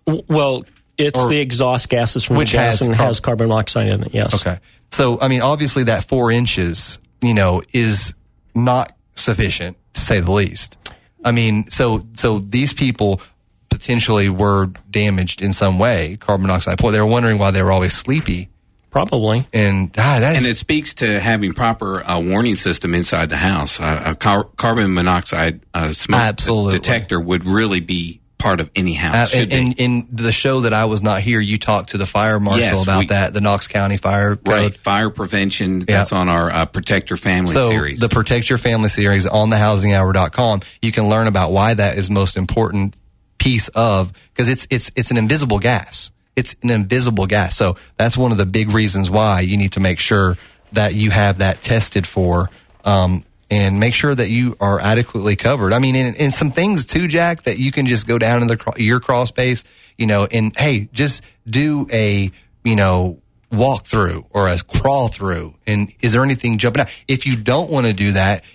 [0.06, 0.66] Well,
[0.98, 3.88] it's Or- the exhaust gases from Which the gas has and car- has carbon monoxide
[3.88, 4.14] in it.
[4.14, 4.34] Yes.
[4.36, 4.60] Okay.
[4.92, 8.14] So, I mean, obviously that four inches, you know, is
[8.56, 10.78] not sufficient to say the least.
[11.24, 13.22] I mean, so, so these people
[13.70, 16.78] potentially were damaged in some way, carbon monoxide.
[16.78, 18.50] Boy, they were wondering why they were always sleepy.
[18.90, 19.48] Probably.
[19.54, 23.38] And, ah, that is, and it speaks to having proper uh, warning system inside the
[23.38, 23.80] house.
[23.80, 26.72] Uh, a car- carbon monoxide uh, smoke Absolutely.
[26.80, 29.16] detector would really be part of any house.
[29.16, 31.98] uh, should in, in, in the show that I was not here, you talked to
[31.98, 34.48] the fire marshal Yes, about we- that, the Knox County Fire Code.
[34.48, 35.80] Right, fire prevention.
[35.82, 38.00] That's on our uh, Protect Your Family so series.
[38.00, 42.38] the Protect Your Family series on thehousinghour.com, you can learn about why that is most
[42.38, 42.96] important
[43.38, 46.12] piece of because it's it's it's an invisible gas.
[46.40, 47.58] It's an invisible gas.
[47.58, 50.38] So that's one of the big reasons why you need to make sure
[50.72, 52.50] that you have that tested for
[52.86, 55.74] um, and make sure that you are adequately covered.
[55.74, 58.48] I mean, and, and some things too, Jack, that you can just go down in
[58.48, 59.66] the your crawl space,
[59.98, 62.32] you know, and hey, just do a
[62.64, 63.20] you know
[63.52, 65.56] walk through or a crawl through.
[65.68, 66.90] And is there anything jumping out?
[67.06, 68.46] If you don't want to do that,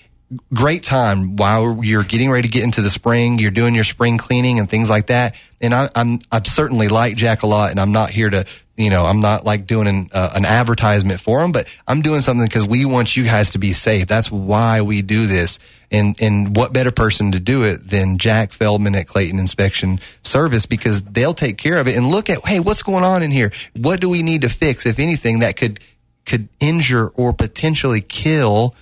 [0.52, 3.38] great time while you're getting ready to get into the spring.
[3.38, 5.34] You're doing your spring cleaning and things like that.
[5.60, 8.44] And I, I'm I'm certainly like Jack a lot, and I'm not here to
[8.76, 12.20] you know I'm not like doing an uh, an advertisement for him, but I'm doing
[12.20, 14.06] something because we want you guys to be safe.
[14.06, 15.58] That's why we do this.
[15.90, 20.66] And and what better person to do it than Jack Feldman at Clayton Inspection Service
[20.66, 23.52] because they'll take care of it and look at hey what's going on in here?
[23.74, 25.80] What do we need to fix if anything that could
[26.26, 28.74] could injure or potentially kill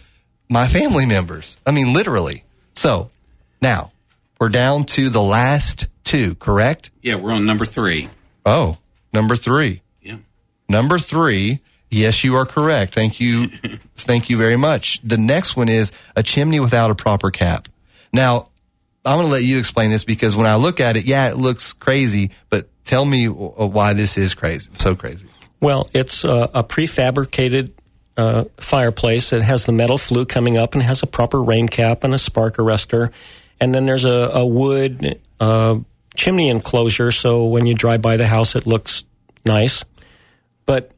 [0.53, 1.57] my family members.
[1.67, 2.45] I mean, literally.
[2.75, 3.11] So
[3.61, 3.91] now
[4.39, 6.91] we're down to the last two, correct?
[7.01, 8.11] yeah, we're on number three.
[8.45, 8.77] Oh,
[9.13, 9.83] number three.
[10.03, 10.19] Yeah.
[10.69, 11.61] Number three.
[11.91, 12.95] Yes, you are correct.
[12.95, 13.49] Thank you.
[13.97, 15.01] Thank you very much.
[15.03, 17.69] The next one is a chimney without a proper cap.
[18.13, 18.49] Now,
[19.05, 21.37] I'm going to let you explain this because when I look at it, yeah, it
[21.37, 24.71] looks crazy, but tell me why this is crazy.
[24.79, 25.29] So crazy.
[25.61, 27.73] Well, it's uh, a prefabricated
[28.17, 29.33] uh, fireplace.
[29.33, 32.19] It has the metal flue coming up and has a proper rain cap and a
[32.19, 33.13] spark arrestor.
[33.61, 35.79] And then there's a, a wood uh,
[36.15, 39.05] chimney enclosure, so when you drive by the house, it looks
[39.45, 39.85] nice.
[40.67, 40.93] But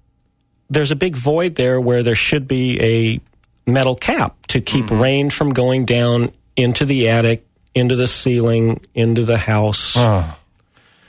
[0.71, 5.31] there's a big void there where there should be a metal cap to keep rain
[5.31, 9.97] from going down into the attic into the ceiling, into the house.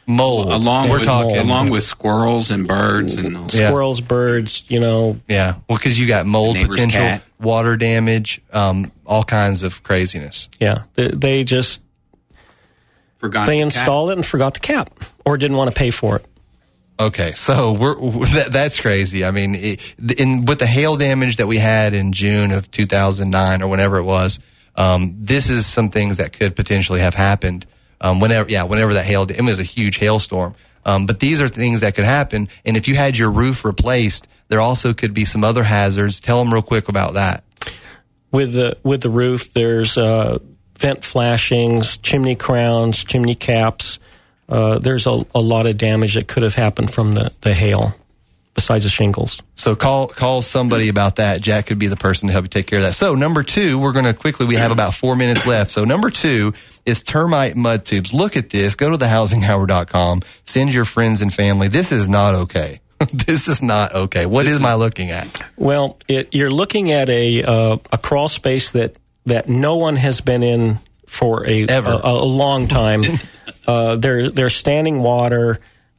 [0.08, 0.52] Mold.
[0.52, 3.50] along We're with talking- along with squirrels and birds and all.
[3.50, 5.20] Squirrels, birds, you know.
[5.28, 7.22] Yeah, well, because you got mold Neighbor's potential, cat.
[7.40, 10.50] water damage, um, all kinds of craziness.
[10.60, 11.82] Yeah, they, they just
[13.18, 14.92] Forgot they the installed it and forgot the cap,
[15.26, 16.26] or didn't want to pay for it.
[17.00, 17.96] Okay, so we're
[18.28, 19.26] that, that's crazy.
[19.26, 19.80] I mean, it,
[20.18, 24.04] in with the hail damage that we had in June of 2009 or whenever it
[24.04, 24.40] was,
[24.76, 27.66] um, this is some things that could potentially have happened.
[28.06, 30.54] Um, whenever, yeah, whenever that hail, it was a huge hailstorm.
[30.86, 32.50] Um, but these are things that could happen.
[32.64, 36.22] And if you had your roof replaced, there also could be some other hazards.
[36.22, 37.44] Tell them real quick about that.
[38.32, 39.54] with the with the roof.
[39.54, 40.38] There's uh,
[40.78, 43.98] vent flashings, chimney crowns, chimney caps.
[44.48, 47.96] Uh, there's a, a lot of damage that could have happened from the, the hail,
[48.56, 49.44] besides the shingles.
[49.54, 51.42] So call call somebody about that.
[51.42, 52.96] Jack could be the person to help you take care of that.
[52.96, 54.48] So number two, we're going to quickly.
[54.48, 55.70] We have about four minutes left.
[55.70, 56.54] So number two
[56.86, 58.14] is termite mud tubes.
[58.14, 58.76] Look at this.
[58.76, 60.22] Go to thehousinghour.com.
[60.46, 61.68] Send your friends and family.
[61.68, 62.80] This is not okay.
[63.14, 64.26] this is not okay.
[64.26, 65.42] What is my looking at?
[65.58, 70.22] Well, it, you're looking at a uh, a crawl space that that no one has
[70.22, 73.04] been in for a a, a long time.
[73.68, 75.58] uh, there there's standing water.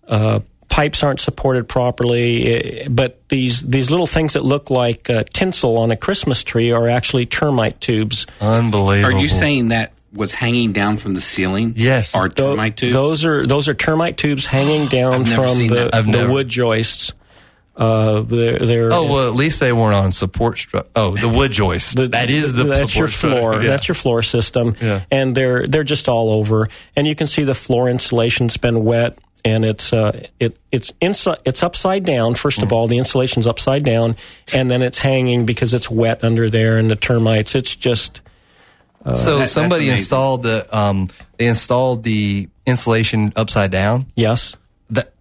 [0.08, 5.24] Uh, pipes aren't supported properly, eh, but these these little things that look like uh,
[5.32, 8.26] tinsel on a Christmas tree are actually termite tubes.
[8.40, 9.14] Unbelievable.
[9.16, 11.74] Are you saying that was hanging down from the ceiling?
[11.76, 12.14] Yes.
[12.14, 12.94] Are termite tubes?
[12.94, 17.12] Those are those are termite tubes hanging down from the, the never- wood joists.
[17.78, 21.52] Uh, they're, they're Oh well, at least they weren't on support stru Oh, the wood
[21.52, 21.96] joist.
[21.96, 23.54] that is the that's your support stru- floor.
[23.62, 23.68] Yeah.
[23.68, 24.74] That's your floor system.
[24.80, 25.02] Yeah.
[25.10, 26.70] And they're they're just all over.
[26.96, 31.38] And you can see the floor insulation's been wet and it's uh it it's inside
[31.44, 32.34] it's upside down.
[32.34, 32.64] First Mm.
[32.64, 34.16] of all, the insulation's upside down,
[34.52, 37.54] and then it's hanging because it's wet under there and the termites.
[37.54, 38.20] It's just
[39.04, 44.06] uh, so that- somebody installed the um they installed the insulation upside down.
[44.16, 44.54] Yes.
[44.90, 45.12] That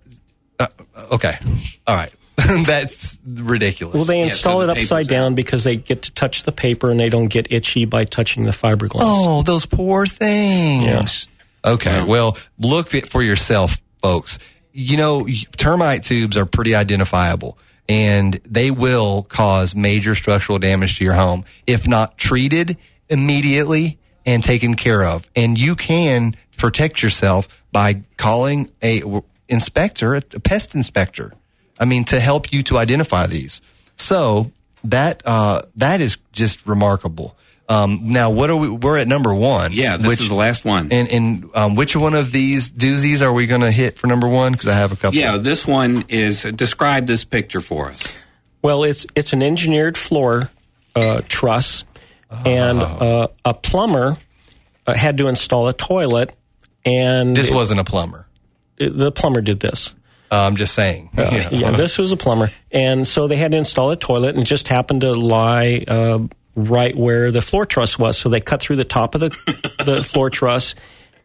[0.60, 0.68] uh,
[1.12, 1.38] okay.
[1.86, 2.12] All right.
[2.66, 3.96] That's ridiculous.
[3.96, 7.08] Well, they install it upside down because they get to touch the paper and they
[7.10, 9.00] don't get itchy by touching the fiberglass.
[9.02, 11.28] Oh, those poor things.
[11.64, 12.04] Okay.
[12.04, 14.38] Well, look it for yourself, folks.
[14.72, 15.28] You know,
[15.58, 17.58] termite tubes are pretty identifiable
[17.90, 22.78] and they will cause major structural damage to your home if not treated
[23.10, 25.28] immediately and taken care of.
[25.36, 29.02] And you can protect yourself by calling a
[29.50, 31.34] inspector, a pest inspector.
[31.80, 33.62] I mean, to help you to identify these.
[33.98, 34.52] So
[34.84, 37.36] that uh, that is just remarkable.
[37.68, 38.70] Um, now, what are we?
[38.70, 39.72] We're at number one.
[39.74, 40.92] Yeah, this is the last one.
[40.92, 44.28] And, and um, which one of these doozies are we going to hit for number
[44.28, 44.52] one?
[44.52, 45.18] Because I have a couple.
[45.18, 48.08] Yeah, this one is describe this picture for us.
[48.62, 50.52] Well, it's it's an engineered floor
[50.96, 51.84] uh, truss,
[52.30, 54.16] and uh, a plumber
[54.86, 56.36] uh, had to install a toilet.
[56.86, 58.28] And This it- wasn't a plumber.
[58.78, 59.94] it- the plumber did this.
[60.32, 61.10] Uh, I'm just saying.
[61.18, 61.50] Uh, You know.
[61.52, 64.46] yeah, this was a plumber, and so they had to install a toilet, and it
[64.46, 66.20] just happened to lie uh,
[66.56, 68.18] right where the floor truss was.
[68.18, 69.30] So they cut through the top of the
[69.86, 70.74] the floor truss,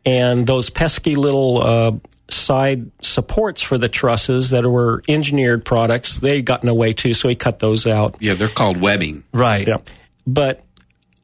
[0.04, 1.92] and those pesky little uh,
[2.30, 7.14] side supports for the trusses that were engineered products they got in the way too.
[7.14, 8.16] So he cut those out.
[8.20, 9.24] Yeah, they're called webbing.
[9.32, 9.66] Right.
[9.66, 9.78] Yeah,
[10.26, 10.64] but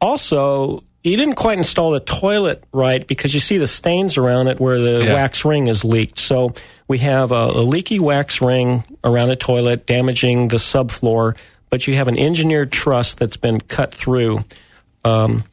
[0.00, 0.82] also.
[1.02, 4.80] He didn't quite install the toilet right because you see the stains around it where
[4.80, 5.14] the Yeah.
[5.14, 6.18] wax ring is leaked.
[6.18, 6.52] So
[6.88, 11.36] we have a, a leaky wax ring around a toilet damaging the subfloor,
[11.76, 14.42] but you have an engineered truss that's been cut through.
[15.04, 15.44] Um,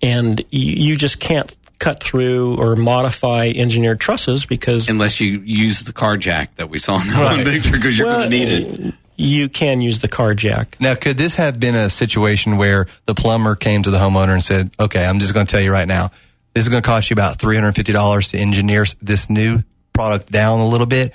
[0.00, 5.80] and you, you just can't cut through or modify engineered trusses because Unless you use
[5.80, 7.44] the car jack that we saw in the Right.
[7.46, 8.48] picture because you're Well, going to need
[8.88, 8.94] it.
[9.16, 10.78] you can use the car jack.
[10.80, 14.42] Now, could this have been a situation where the plumber came to the homeowner and
[14.42, 16.12] said, "Okay, I'm just going to tell you right now,
[16.54, 19.62] this is going to cost you about three hundred fifty dollars to engineer this new
[19.92, 21.12] product down a little bit,"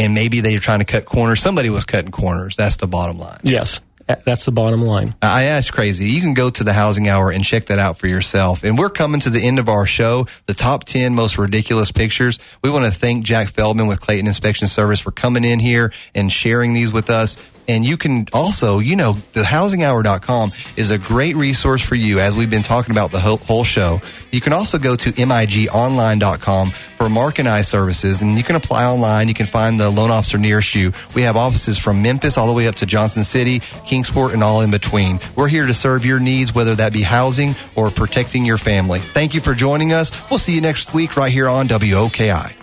[0.00, 1.40] and maybe they were trying to cut corners.
[1.42, 2.56] Somebody was cutting corners.
[2.56, 3.40] That's the bottom line.
[3.42, 3.80] Yes,
[4.24, 5.14] that's the bottom line.
[5.20, 6.06] I that's crazy.
[6.06, 8.64] You can go to the housing hour and check that out for yourself.
[8.64, 12.38] And we're coming to the end of our show, the top 10 most ridiculous pictures.
[12.62, 16.32] We want to thank Jack Feldman with Clayton Inspection Service for coming in here and
[16.32, 17.36] sharing these with us.
[17.68, 22.34] And you can also, you know, the housinghour.com is a great resource for you as
[22.34, 24.00] we've been talking about the whole, show.
[24.30, 28.84] You can also go to migonline.com for Mark and I services and you can apply
[28.84, 29.28] online.
[29.28, 30.92] You can find the loan officer nearest you.
[31.14, 34.62] We have offices from Memphis all the way up to Johnson City, Kingsport, and all
[34.62, 35.20] in between.
[35.36, 39.00] We're here to serve your needs, whether that be housing or protecting your family.
[39.00, 40.10] Thank you for joining us.
[40.30, 42.59] We'll see you next week right here on WOKI.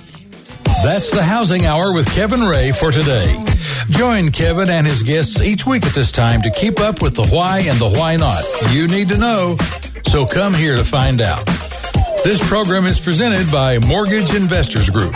[0.84, 3.36] That's the Housing Hour with Kevin Ray for today.
[3.89, 7.25] Join Kevin and his guests each week at this time to keep up with the
[7.28, 8.43] why and the why not.
[8.71, 9.57] You need to know,
[10.05, 11.45] so come here to find out.
[12.23, 15.15] This program is presented by Mortgage Investors Group.